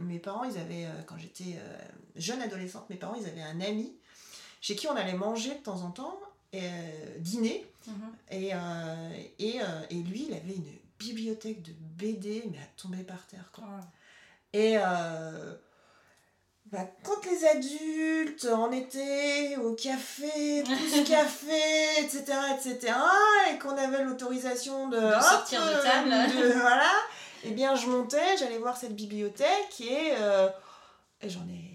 [0.00, 1.58] mes parents, ils avaient, quand j'étais
[2.16, 3.94] jeune adolescente, mes parents, ils avaient un ami
[4.60, 6.18] chez qui on allait manger de temps en temps,
[7.18, 7.66] dîner.
[8.30, 8.52] Et,
[9.38, 13.50] et, et lui, il avait une bibliothèque de BD, mais à tomber par terre.
[13.52, 13.64] Quoi.
[14.52, 15.54] Et euh,
[16.66, 22.24] bah, quand les adultes en étaient au café, tous café, etc.,
[22.56, 22.94] etc.,
[23.52, 26.10] et qu'on avait l'autorisation de, sortir de table,
[26.60, 26.90] voilà,
[27.42, 30.48] et eh bien je montais, j'allais voir cette bibliothèque et, euh,
[31.22, 31.69] j'en ai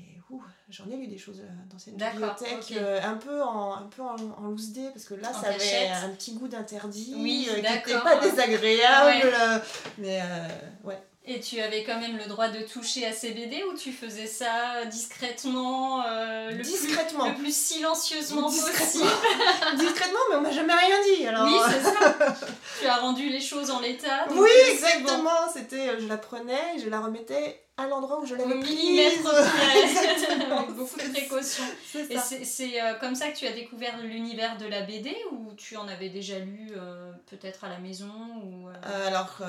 [0.70, 2.74] j'en ai lu des choses euh, dans cette bibliothèque
[3.04, 4.16] un peu en un peu en,
[4.50, 8.20] loose day parce que là ça avait un petit goût d'interdit oui, qui n'était pas
[8.20, 9.32] désagréable
[9.98, 10.22] mais
[10.84, 13.92] ouais et tu avais quand même le droit de toucher à ces BD ou tu
[13.92, 17.26] faisais ça discrètement, euh, le, discrètement.
[17.26, 19.10] Plus, le plus silencieusement possible?
[19.78, 21.26] Discrètement, mais on m'a jamais rien dit.
[21.26, 21.48] Alors...
[21.48, 22.38] Oui, c'est ça.
[22.80, 24.28] tu as rendu les choses en l'état.
[24.36, 25.52] Oui, exactement.
[25.52, 29.26] C'était, euh, je la prenais, je la remettais à l'endroit où je l'avais prise.
[29.26, 31.64] Avec beaucoup de précautions.
[32.10, 35.76] Et c'est euh, comme ça que tu as découvert l'univers de la BD ou tu
[35.76, 38.12] en avais déjà lu euh, peut-être à la maison
[38.44, 39.08] ou, euh?
[39.08, 39.42] Alors,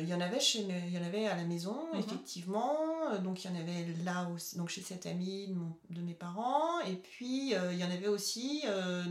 [0.00, 2.00] il y en avait chez il y en avait à la maison, mhm.
[2.00, 2.76] effectivement.
[3.22, 6.80] Donc, il y en avait là aussi, donc chez cette amie de, de mes parents.
[6.80, 8.64] Et puis, il y en avait aussi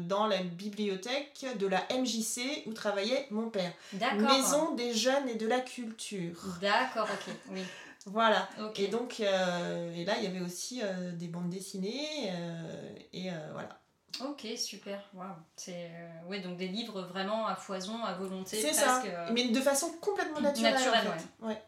[0.08, 3.71] dans la bibliothèque de la MJC où travaillait mon père.
[3.93, 6.58] Maison des jeunes et de la culture.
[6.62, 7.62] D'accord, ok, oui.
[8.05, 8.47] Voilà.
[8.75, 12.29] Et donc, euh, et là, il y avait aussi euh, des bandes dessinées.
[12.31, 13.79] Euh, et voilà.
[14.23, 15.01] Ok, super.
[15.13, 15.25] Wow.
[15.55, 15.91] C'est
[16.27, 18.61] ouais, donc des livres vraiment à foison, à volonté.
[18.61, 19.03] C'est ça.
[19.33, 20.73] Mais de façon complètement naturelle.
[20.73, 21.61] Naturelle, ouais.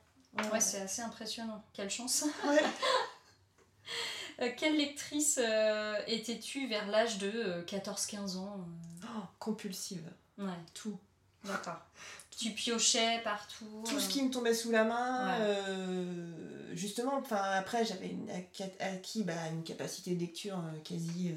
[0.51, 1.63] Ouais, c'est assez impressionnant.
[1.73, 2.25] Quelle chance.
[4.57, 5.39] quelle lectrice
[6.05, 8.59] étais-tu vers l'âge de 14-15 ans
[9.03, 10.07] oh, Compulsive.
[10.37, 10.53] Ouais.
[10.75, 10.99] Tout.
[11.43, 11.81] D'accord.
[12.37, 14.11] tu piochais partout Tout ce euh.
[14.11, 15.39] qui me tombait sous la main.
[15.39, 16.31] Euh,
[16.73, 18.15] justement, enfin après j'avais
[18.79, 21.33] acquis bah, une capacité de lecture euh, quasi.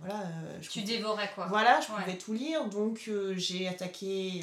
[0.00, 0.24] voilà,
[0.60, 1.46] tu dévorais quoi.
[1.48, 2.68] Voilà, je pouvais tout lire.
[2.68, 4.42] Donc j'ai attaqué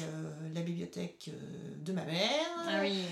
[0.54, 1.30] la bibliothèque
[1.78, 2.46] de ma mère.
[2.68, 3.04] Ah oui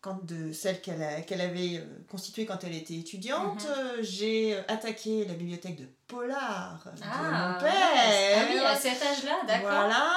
[0.00, 3.66] quand de celle qu'elle avait constituée quand elle était étudiante.
[3.66, 4.02] Mhm.
[4.02, 7.72] j'ai attaqué la bibliothèque de Polar de ah, mon père.
[7.74, 9.70] Ah oui, à cet âge-là, d'accord.
[9.70, 10.14] Voilà.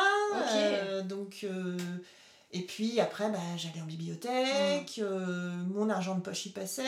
[0.53, 1.77] Euh, donc, euh,
[2.53, 6.83] Et puis après, bah, j'allais en bibliothèque, euh, mon argent de poche y passait.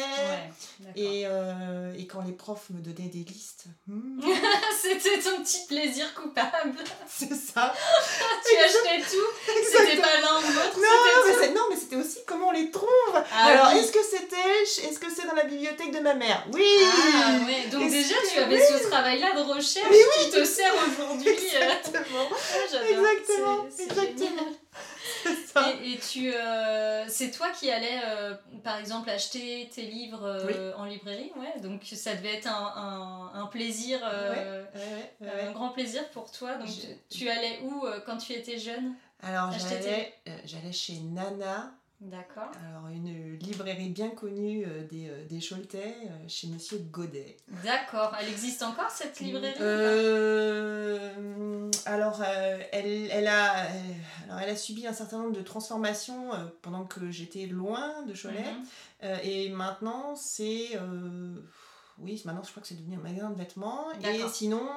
[0.95, 3.65] et, euh, et, quand les profs me donnaient des listes.
[3.87, 4.21] Hmm.
[4.81, 6.75] C'était ton petit plaisir coupable.
[7.07, 7.73] C'est ça.
[8.45, 9.53] tu achetais tout.
[9.71, 10.77] C'était pas l'un ou l'autre.
[10.77, 12.89] Non, mais non, mais c'était aussi comment on les trouve.
[13.15, 14.87] Ah Alors, est-ce que c'était.
[14.87, 16.45] Est-ce que c'est dans la bibliothèque de ma mère?
[16.53, 19.87] Oui Ah ouais, donc déjà tu avais ce travail-là de recherche
[20.21, 21.29] qui te sert aujourd'hui.
[21.29, 22.27] Exactement.
[22.75, 23.65] Ah, Exactement.
[23.79, 24.47] Exactement.
[25.83, 30.85] Et, tu, euh, c'est toi qui allais, euh, par exemple, acheter tes livres euh, en
[30.85, 31.61] librairie, ouais.
[31.61, 36.55] Donc ça devait être un, un, un plaisir, un grand plaisir pour toi.
[36.55, 36.69] Donc
[37.09, 38.93] tu allais où quand tu étais jeune?
[39.21, 40.13] Alors j'allais,
[40.45, 41.71] j'allais chez Nana
[42.03, 42.51] D'accord.
[42.67, 47.37] Alors, une librairie bien connue euh, des, euh, des Choletais, euh, chez Monsieur Godet.
[47.63, 48.13] D'accord.
[48.19, 49.53] Elle existe encore, cette librairie
[51.85, 52.21] Alors,
[52.71, 53.51] elle, elle, a,
[54.25, 58.43] alors, elle a subi un certain nombre de transformations pendant que j'étais loin de Cholet.
[59.01, 59.19] Mhm.
[59.23, 60.77] et maintenant, c'est...
[61.99, 63.91] oui, maintenant, je crois que c'est devenu un magasin de vêtements.
[64.01, 64.67] Et sinon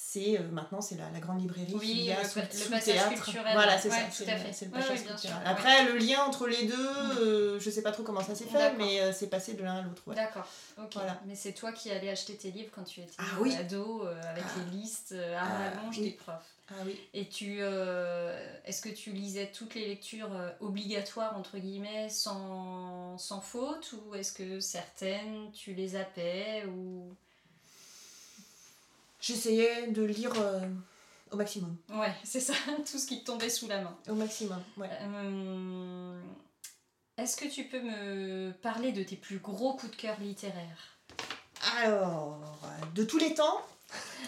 [0.00, 3.14] c'est euh, maintenant c'est la, la, grande librairie oui, qui a le, le théâtre.
[3.14, 3.52] culturel.
[3.52, 5.36] Voilà, c'est ça, c'est le, passage culturel.
[5.44, 7.18] Après, le lien entre les deux, mm.
[7.18, 9.78] euh, je sais pas trop comment ça s'est fait, mais euh, c'est passé de l'un
[9.78, 10.02] à l'autre.
[10.14, 10.46] D'accord,
[10.78, 10.92] ok.
[10.94, 11.20] Voilà.
[11.26, 14.58] Mais c'est toi qui allais acheter tes livres quand tu étais ah, ado, avec ah.
[14.58, 16.54] les listes à ah, rallonge des profs.
[16.70, 17.00] Ah oui.
[17.12, 20.30] Et tu, est-ce que tu lisais toutes les lectures
[20.60, 27.16] obligatoires entre guillemets sans, sans faute ou est-ce que certaines tu les zappais ou
[29.20, 30.60] j'essayais de lire euh,
[31.30, 31.76] au maximum.
[31.90, 32.54] Ouais, c'est ça,
[32.90, 33.96] tout ce qui te tombait sous la main.
[34.08, 34.90] Au maximum, ouais.
[35.02, 36.20] Euh,
[37.16, 40.98] est-ce que tu peux me parler de tes plus gros coups de cœur littéraires?
[41.82, 42.38] Alors,
[42.94, 43.60] de tous les temps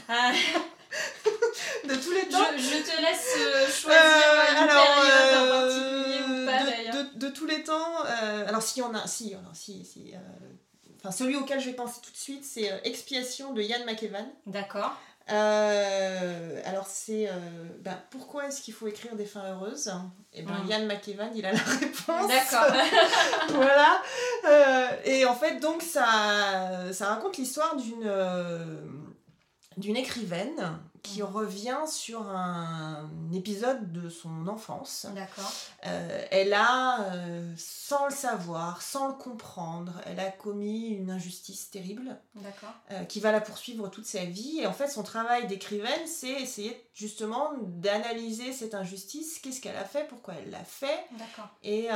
[0.08, 0.32] ah.
[1.84, 4.02] De tous les temps Je, te laisse euh, choisir
[4.50, 7.06] une période en particulier ou pas d'ailleurs.
[7.14, 8.02] De, tous les temps,
[8.46, 10.12] alors s'il y en a, si, alors, si, si
[11.02, 14.26] Enfin, celui auquel je vais penser tout de suite, c'est euh, Expiation de Yann McEwan.
[14.46, 14.94] D'accord.
[15.30, 17.32] Euh, alors c'est euh,
[17.78, 19.88] ben, pourquoi est-ce qu'il faut écrire des fins heureuses?
[20.32, 22.28] Et eh ben Yann McEwan il a la réponse.
[22.28, 22.74] D'accord.
[23.50, 24.02] voilà.
[25.04, 28.10] et en fait donc ça ça raconte l'histoire d'une
[29.76, 31.26] d'une écrivaine qui mm.
[31.26, 35.06] revient sur un épisode de son enfance.
[35.14, 35.52] D'accord.
[35.86, 41.70] Euh, elle a, euh, sans le savoir, sans le comprendre, elle a commis une injustice
[41.70, 42.18] terrible.
[42.34, 42.74] D'accord.
[42.90, 44.60] Euh, qui va la poursuivre toute sa vie.
[44.60, 49.38] Et en fait, son travail d'écrivaine, c'est essayer justement d'analyser cette injustice.
[49.38, 50.06] Qu'est-ce qu'elle a fait?
[50.08, 51.04] Pourquoi elle l'a fait?
[51.18, 51.48] D'accord.
[51.62, 51.88] Et,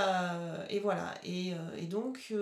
[0.71, 1.15] et voilà.
[1.25, 2.33] Et, et donc.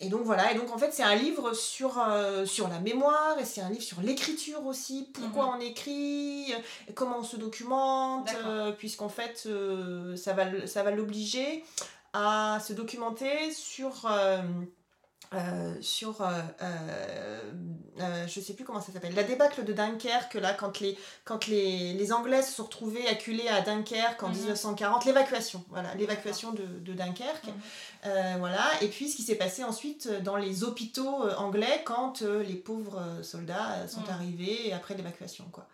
[0.00, 3.38] Et donc voilà, et donc en fait c'est un livre sur, euh, sur la mémoire
[3.38, 5.52] et c'est un livre sur l'écriture aussi, pourquoi mhm.
[5.56, 6.52] on écrit,
[6.94, 11.64] comment on se documente, euh, puisqu'en fait euh, ça va, ça va l'obliger
[12.12, 14.04] à se documenter sur
[15.34, 20.52] euh, sur, euh, euh, je sais plus comment ça s'appelle, la débâcle de Dunkerque, là,
[20.52, 25.08] quand les, quand les, les Anglais se sont retrouvés acculés à Dunkerque en 1940, mhm.
[25.08, 27.48] l'évacuation, voilà, l'évacuation de, de, Dunkerque,
[28.04, 28.38] mhm.
[28.38, 33.02] voilà, et puis ce qui s'est passé ensuite dans les hôpitaux anglais quand les pauvres
[33.22, 34.10] soldats sont mhm.
[34.10, 35.66] arrivés après l'évacuation, quoi.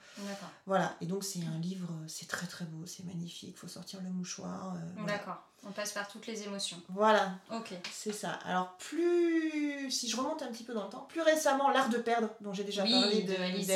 [0.66, 4.00] Voilà, et donc c'est un livre, c'est très très beau, c'est magnifique, il faut sortir
[4.02, 4.74] le mouchoir.
[5.06, 5.42] D'accord.
[5.66, 6.78] On passe par toutes les émotions.
[6.88, 7.32] Voilà.
[7.52, 7.74] Ok.
[7.92, 8.38] C'est ça.
[8.46, 9.90] Alors, plus.
[9.90, 12.54] Si je remonte un petit peu dans le temps, plus récemment, L'Art de perdre, dont
[12.54, 13.68] j'ai déjà parlé de Alice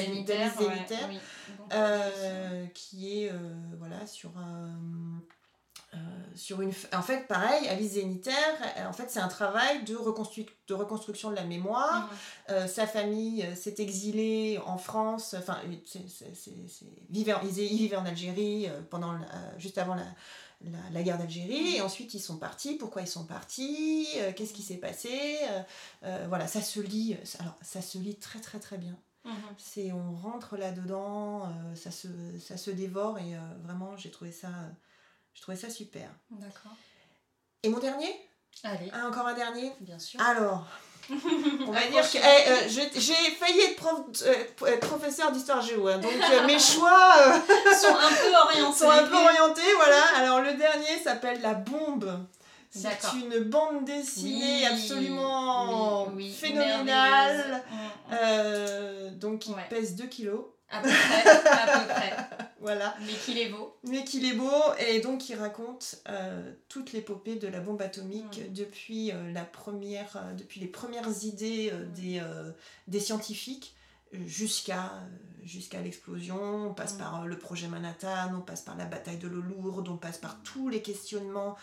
[1.72, 4.30] euh, qui est euh, voilà, sur
[5.94, 5.96] euh,
[6.34, 8.32] sur une en fait pareil Alice Zéniter
[8.86, 10.46] en fait c'est un travail de, reconstru...
[10.66, 12.10] de reconstruction de la mémoire
[12.48, 12.66] mhm.
[12.66, 16.00] sa famille s'est exilée en France enfin c'est,
[17.10, 19.14] vivait il vivait en Algérie pendant
[19.58, 20.04] juste avant la,
[20.92, 24.62] la, guerre d'Algérie, et ensuite ils sont partis, pourquoi ils sont partis, euh, qu'est-ce qui
[24.62, 25.62] s'est passé, euh,
[26.04, 28.96] euh, voilà, ça se lit, alors ça se lit très très très bien.
[29.24, 29.32] Mhm.
[29.56, 34.50] C'est, on rentre là-dedans, ça, se, ça se dévore, et vraiment j'ai trouvé ça,
[35.34, 36.08] j'ai trouvé ça super.
[36.30, 36.72] D'accord.
[37.62, 38.14] Et mon dernier?
[38.62, 38.90] Allez.
[38.92, 39.72] Ah, encore un dernier?
[39.80, 40.20] Bien sûr.
[40.20, 40.66] Alors,
[41.10, 45.98] on va dire que eh, euh, j'ai failli être, prof, euh, professeur d'histoire géo, hein,
[45.98, 47.42] donc euh, mes choix
[47.78, 48.78] sont un peu orientés.
[48.78, 50.02] Sont un peu orientés, voilà.
[50.16, 52.26] Alors le dernier s'appelle La Bombe.
[52.70, 56.08] C'est une bande dessinée absolument
[56.40, 57.62] phénoménale.
[57.70, 59.18] Mm, mm.
[59.18, 60.44] donc il pèse 2 kilos.
[60.74, 62.16] À peu près, à peu près.
[62.60, 62.96] voilà.
[63.06, 63.76] Mais qu'il est beau.
[63.84, 68.52] Mais qu'il est beau, et donc il raconte euh, toute l'épopée de la bombe atomique
[68.52, 72.22] depuis, euh, la première, euh, depuis les premières idées des,
[72.88, 73.74] des scientifiques
[74.26, 74.92] jusqu'à
[75.42, 79.42] jusqu'à l'explosion, on passe par le projet Manhattan, on passe par la bataille de l'eau
[79.42, 81.56] lourde, on passe par tous les questionnements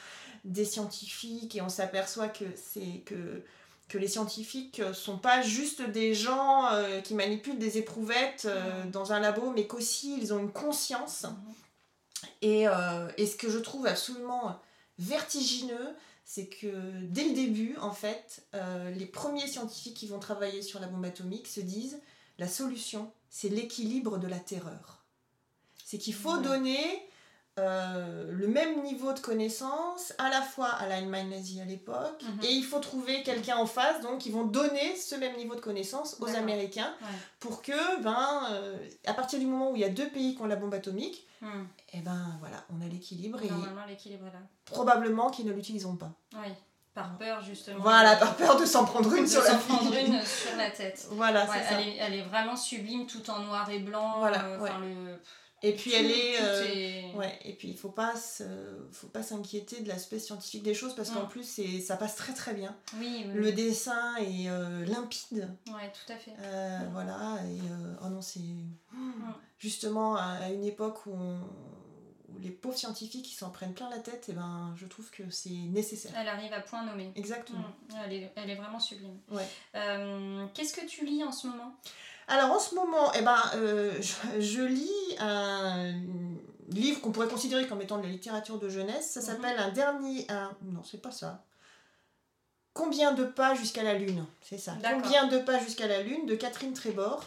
[0.45, 3.43] des scientifiques et on s'aperçoit que c'est que
[3.91, 8.85] que les scientifiques euh, sont pas juste des gens euh, qui manipulent des éprouvettes euh,
[8.85, 11.23] dans un labo, mais qu'aussi ils ont une conscience.
[11.23, 11.53] Mhm.
[12.41, 14.57] Et, euh, et ce que je trouve absolument
[14.97, 15.89] vertigineux,
[16.23, 18.45] c'est que dès le début, en fait,
[18.95, 21.99] les premiers scientifiques qui vont travailler sur la bombe atomique se disent
[22.37, 25.03] la solution, c'est l'équilibre de la terreur.
[25.83, 26.79] C'est qu'il faut donner
[27.59, 32.39] euh, le même niveau de connaissance à la fois à l'Allemagne nazie à l'époque Mhm.
[32.43, 35.59] et il faut trouver quelqu'un en face donc ils vont donner ce même niveau de
[35.59, 36.29] connaissance aux.
[36.35, 37.07] Américains Ouais.
[37.41, 40.41] pour que ben euh, à partir du moment où il y a deux pays qui
[40.41, 41.65] ont la bombe atomique Hmm.
[41.91, 44.39] et ben voilà on a l'équilibre et Normalement, l'équilibre là.
[44.65, 46.53] probablement qu'ils ne l'utiliseront pas Oui,
[46.93, 47.79] par peur justement.
[47.81, 50.15] voilà par peur de s'en prendre une de sur la s'en prendre figure.
[50.17, 51.07] une sur la tête.
[51.11, 54.19] voilà Ouais, c'est ça elle, est, elle est vraiment sublime tout en noir et blanc.
[54.19, 55.19] Voilà, euh, le...
[55.63, 58.43] et puis tout- elle est, euh, est- Ouais, et puis il faut pas se-
[58.91, 61.29] faut pas s'inquiéter de l'aspect scientifique des choses parce qu'en Mm.
[61.29, 62.75] plus c'est ça passe très très bien.
[62.99, 63.33] Oui, oui.
[63.33, 66.31] Le dessin est euh, limpide, Ouais, tout à fait.
[66.39, 67.37] euh, voilà.
[67.45, 68.39] Et euh, oh non c'est
[69.59, 71.90] justement à, à une époque où, on- où
[72.41, 75.49] les pauvres scientifiques qui s'en prennent plein la tête, et ben je trouve que c'est
[75.49, 76.11] nécessaire.
[76.17, 77.11] Elle arrive à point nommé.
[77.15, 77.59] Exactement.
[77.89, 77.93] Mm.
[78.05, 79.17] Elle, est, elle est vraiment sublime.
[79.29, 79.47] Ouais.
[79.75, 81.73] Euh, Qu'est-ce que tu lis en ce moment?
[82.27, 85.93] Alors en ce moment, eh ben, euh, je, je lis un
[86.69, 89.11] livre qu'on pourrait considérer comme étant de la littérature de jeunesse.
[89.11, 89.25] Ça Mhm.
[89.25, 90.25] s'appelle Un dernier.
[90.31, 90.51] Un...
[90.63, 91.43] Non, c'est pas ça.
[92.81, 94.73] Combien de pas jusqu'à la Lune C'est ça.
[94.83, 97.23] Combien de pas jusqu'à la Lune de Catherine Trébor,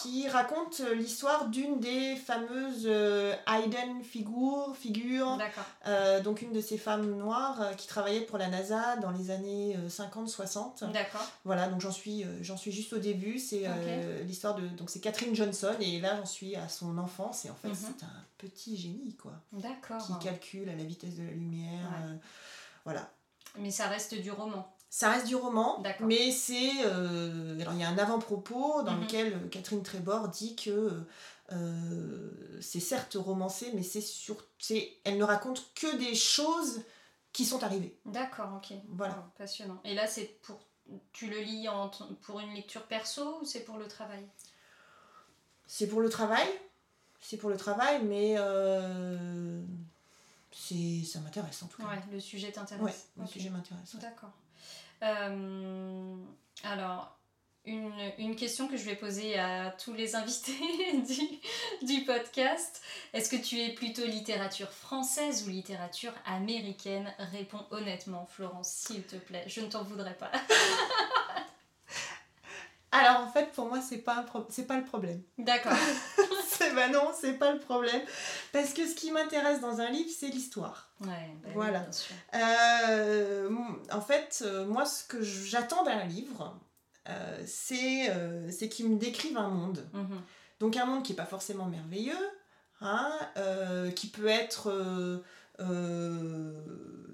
[0.00, 5.64] qui raconte euh, l'histoire d'une des fameuses euh, Hayden figure, figure D'accord.
[5.88, 9.30] euh, donc une de ces femmes noires euh, qui travaillait pour la NASA dans les
[9.32, 10.90] années euh, 50-60.
[10.92, 11.26] D'accord.
[11.44, 13.38] Voilà, donc j'en suis, euh, j'en suis juste au début.
[13.40, 14.66] C'est euh, l'histoire de.
[14.68, 17.74] Donc c'est Catherine Johnson, et là j'en suis à son enfance, et en fait Mhm.
[17.98, 19.32] c'est un petit génie, quoi.
[19.52, 19.98] D'accord.
[20.06, 21.82] Qui calcule à la vitesse de la lumière.
[21.90, 22.06] Ouais.
[22.12, 22.14] euh,
[22.84, 23.10] voilà.
[23.56, 24.73] Mais ça reste du roman.
[24.96, 26.70] Ça reste du roman, mais c'est.
[26.84, 29.00] euh, alors il y a un avant-propos dans Mhm.
[29.02, 31.02] lequel euh, Catherine Trébor dit que.
[31.50, 34.36] euh, c'est certes romancé, mais c'est sur,
[35.02, 36.84] elle ne raconte que des choses
[37.32, 37.98] qui sont arrivées.
[38.06, 38.72] D'accord, ok.
[38.90, 39.16] Voilà.
[39.26, 39.80] Oh, passionnant.
[39.82, 40.60] Et là, c'est pour.
[41.12, 44.24] Tu le lis en t- pour une lecture perso ou c'est pour le travail?
[45.66, 46.46] C'est pour le travail,
[47.20, 49.60] c'est pour le travail, mais euh,
[50.52, 51.88] c'est, ça m'intéresse en tout cas.
[51.88, 53.08] Ouais, le sujet t'intéresse.
[53.16, 53.94] Ouais, le sujet m'intéresse.
[53.94, 54.00] ouais.
[54.00, 54.30] D'accord.
[55.02, 56.16] Euh,
[56.62, 57.16] alors,
[57.66, 60.52] une, une question que je vais poser à tous les invités
[61.82, 62.82] du, du podcast.
[63.12, 67.12] Est-ce que tu es plutôt littérature française ou littérature américaine?
[67.32, 69.44] Réponds honnêtement, Florence, s'il te plaît.
[69.46, 70.30] Je ne t'en voudrais pas.
[72.92, 75.20] Alors en fait, pour moi, c'est pas, un pro- c'est pas le problème.
[75.38, 75.72] D'accord.
[76.58, 78.02] c'est, bah non, c'est pas le problème.
[78.52, 80.90] Parce que ce qui m'intéresse dans un livre, c'est l'histoire.
[81.00, 81.08] Ouais,
[81.44, 81.80] oui, Voilà.
[81.80, 82.14] bien sûr.
[82.34, 83.48] Euh,
[83.92, 86.58] en fait, euh, moi, ce que j'attends d'un livre,
[87.08, 89.86] euh, c'est, euh, qu'il me décrive un monde.
[89.92, 90.20] Mhm.
[90.60, 92.16] Donc un monde qui n'est pas forcément merveilleux,
[92.80, 93.10] hein,
[93.96, 95.22] qui peut être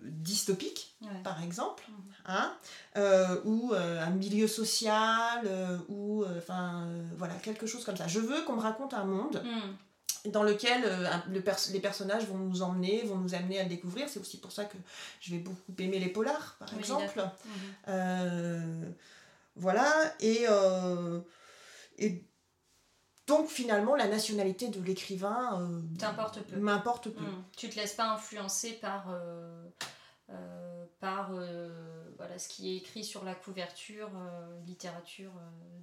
[0.05, 1.09] dystopique, Ouais.
[1.25, 2.10] par exemple, Mhm.
[2.31, 2.53] Hein,
[2.97, 8.07] euh, ou euh, un milieu social, euh, ou enfin voilà quelque chose comme ça.
[8.09, 10.33] Je veux qu'on me raconte un monde Mhm.
[10.33, 13.69] dans lequel un- le pers- les personnages vont nous emmener, vont nous amener à le
[13.69, 14.09] découvrir.
[14.09, 14.77] C'est aussi pour ça que
[15.21, 17.21] je vais beaucoup aimer les polars, par Oui, exemple.
[19.57, 20.47] voilà, et,
[21.99, 22.25] et
[23.27, 25.81] donc finalement la nationalité de l'écrivain euh,
[26.49, 26.57] peu.
[26.57, 27.23] m'importe peu.
[27.23, 27.43] Mhm.
[27.57, 29.65] Tu te laisses pas influencer par, euh,
[30.31, 35.33] euh, par euh, voilà, ce qui est écrit sur la couverture, euh, littérature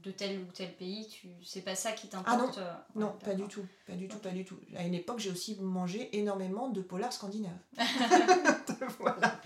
[0.03, 1.07] de tel ou tel pays.
[1.07, 1.29] Tu...
[1.43, 4.29] C'est pas ça qui t'importe euh, Non, ouais, pas du tout, pas du tout, pas
[4.29, 4.59] du tout.
[4.75, 6.81] À une époque, j'ai aussi mangé énormément de
[8.99, 9.41] voilà.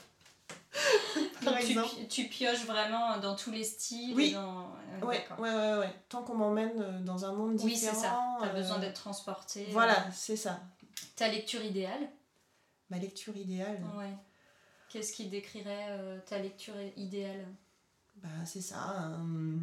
[1.43, 4.15] Par Donc tu, tu pioches vraiment dans tous les styles.
[4.15, 4.29] Oui.
[4.29, 4.67] et dans...
[5.01, 5.93] Ouais, ouais, ouais, ouais.
[6.09, 7.91] Tant qu'on m'emmène dans un monde Oui, c'est ça.
[7.93, 8.37] différent.
[8.39, 9.67] T'as euh, besoin d'être transporté.
[9.71, 10.59] Voilà, c'est ça.
[11.15, 12.09] Ta lecture idéale?
[12.89, 14.13] Ma lecture idéale, Ouais.
[14.91, 17.45] Qu'est-ce qui décrirait euh, ta lecture idéale?
[18.15, 19.15] Bah, c'est ça.
[19.19, 19.57] euh,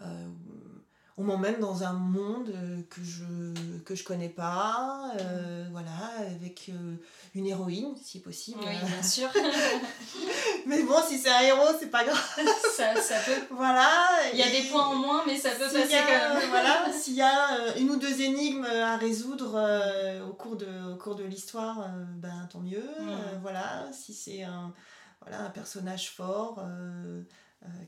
[0.00, 0.28] euh,
[1.18, 3.24] on m'emmène dans un monde euh, que je
[3.84, 5.90] que je connais pas, euh, voilà,
[6.30, 6.94] avec euh,
[7.34, 8.60] une héroïne si possible.
[8.60, 9.28] Oui, bien sûr.
[10.66, 12.22] Mais bon, si c'est un héros, c'est pas grave.
[12.76, 13.46] ça, ça peut.
[13.50, 13.90] Voilà.
[14.32, 16.48] Il y a des points en moins, mais ça peut passer a, quand même.
[16.50, 20.96] voilà, s'il y a une ou deux énigmes à résoudre euh, au cours de, au
[20.96, 22.88] cours de l'histoire, ben tant mieux.
[23.00, 23.40] Mm.
[23.42, 24.72] Voilà, si c'est un,
[25.22, 26.62] voilà, un personnage fort,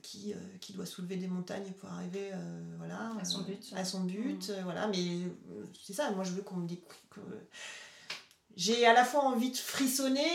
[0.02, 2.30] qui, qui doit soulever des montagnes pour arriver
[2.78, 3.72] voilà, à son but.
[3.76, 4.98] À son but voilà, mais
[5.84, 6.78] c'est ça, moi je veux qu'on me dise
[7.10, 7.20] que
[8.56, 10.26] j'ai à la fois envie de frissonner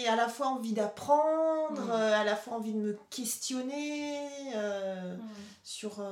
[0.00, 1.90] et à la fois envie d'apprendre, mm.
[1.90, 4.18] à la fois envie de me questionner
[4.54, 5.18] mm.
[5.62, 6.02] sur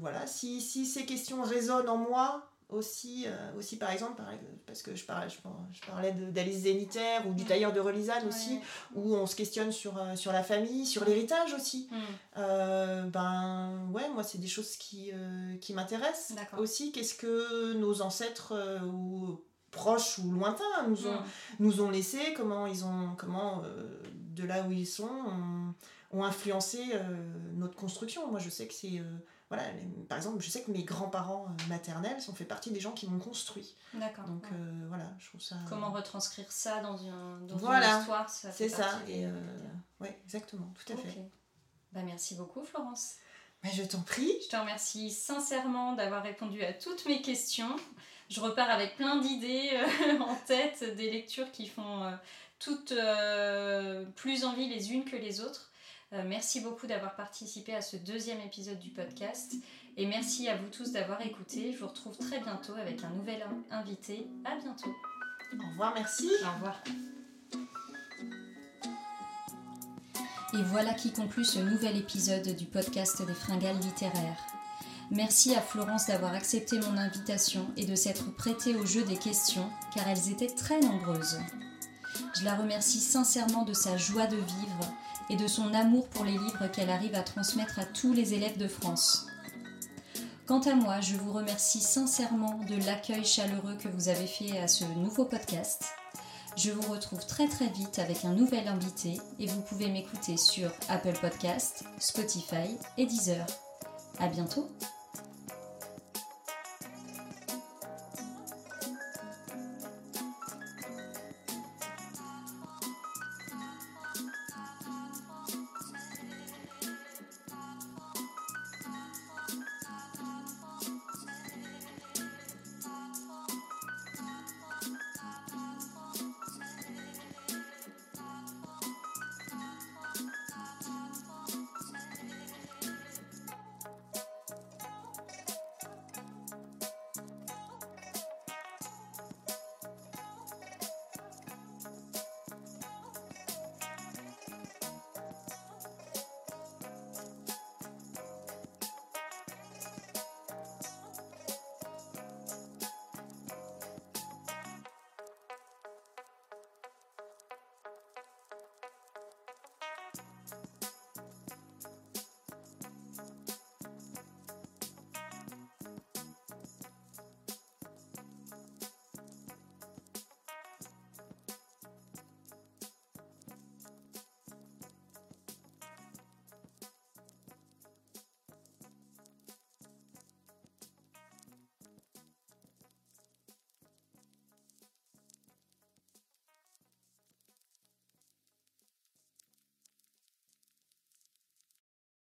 [0.00, 4.20] voilà si, si, ces questions résonnent en moi aussi, euh, aussi par exemple,
[4.66, 8.58] parce que je parlais, je, parlais d'Alice Zénitaire ou du tailleur de Relisane aussi,
[8.94, 11.88] où on se questionne sur, euh, sur la famille, sur l'héritage aussi.
[11.90, 11.96] Mm.
[12.38, 15.12] Euh, ben ouais, moi c'est des choses qui,
[15.60, 16.92] qui m'intéressent aussi.
[16.92, 18.54] Qu'est-ce que nos ancêtres
[18.84, 19.40] ou
[19.70, 21.24] proches ou lointains nous ont, mm.
[21.60, 23.62] nous ont laissé, comment ils ont, comment
[24.12, 25.74] de là où ils sont, ont,
[26.12, 26.78] ont influencé
[27.54, 28.30] notre construction.
[28.30, 29.00] Moi je sais que c'est
[29.50, 29.64] voilà,
[30.08, 33.08] par exemple, je sais que mes grands-parents euh, maternels sont fait partie des gens qui
[33.08, 33.74] m'ont construit.
[33.94, 34.24] D'accord.
[34.24, 35.56] Donc euh, voilà, je trouve ça.
[35.68, 39.00] Comment retranscrire ça dans une, dans une histoire C'est ça.
[39.08, 39.32] Et euh,
[40.00, 41.18] ouais, exactement, tout à fait.
[41.90, 43.16] Bah, merci beaucoup, Florence.
[43.64, 44.32] Mais je t'en prie.
[44.44, 47.74] Je te remercie sincèrement d'avoir répondu à toutes mes questions.
[48.28, 49.70] Je repars avec plein d'idées
[50.20, 52.08] en tête, des lectures qui font
[52.60, 52.94] toutes
[54.14, 55.69] plus envie les unes que les autres.
[56.12, 59.54] Euh, merci beaucoup d'avoir participé à ce deuxième épisode du podcast
[59.96, 61.72] et merci à vous tous d'avoir écouté.
[61.72, 64.26] Je vous retrouve très bientôt avec un nouvel invité.
[64.44, 64.90] À bientôt.
[65.52, 66.28] Au revoir, merci.
[66.42, 66.82] Au revoir.
[70.52, 74.44] Et voilà qui conclut ce nouvel épisode du podcast des fringales littéraires.
[75.12, 79.70] Merci à Florence d'avoir accepté mon invitation et de s'être prêtée au jeu des questions,
[79.94, 81.38] car elles étaient très nombreuses.
[82.36, 84.92] Je la remercie sincèrement de sa joie de vivre
[85.30, 88.58] et de son amour pour les livres qu'elle arrive à transmettre à tous les élèves
[88.58, 89.26] de France.
[90.46, 94.66] Quant à moi, je vous remercie sincèrement de l'accueil chaleureux que vous avez fait à
[94.66, 95.84] ce nouveau podcast.
[96.56, 100.70] Je vous retrouve très très vite avec un nouvel invité et vous pouvez m'écouter sur
[100.88, 103.46] Apple Podcast, Spotify et Deezer.
[104.18, 104.68] À bientôt!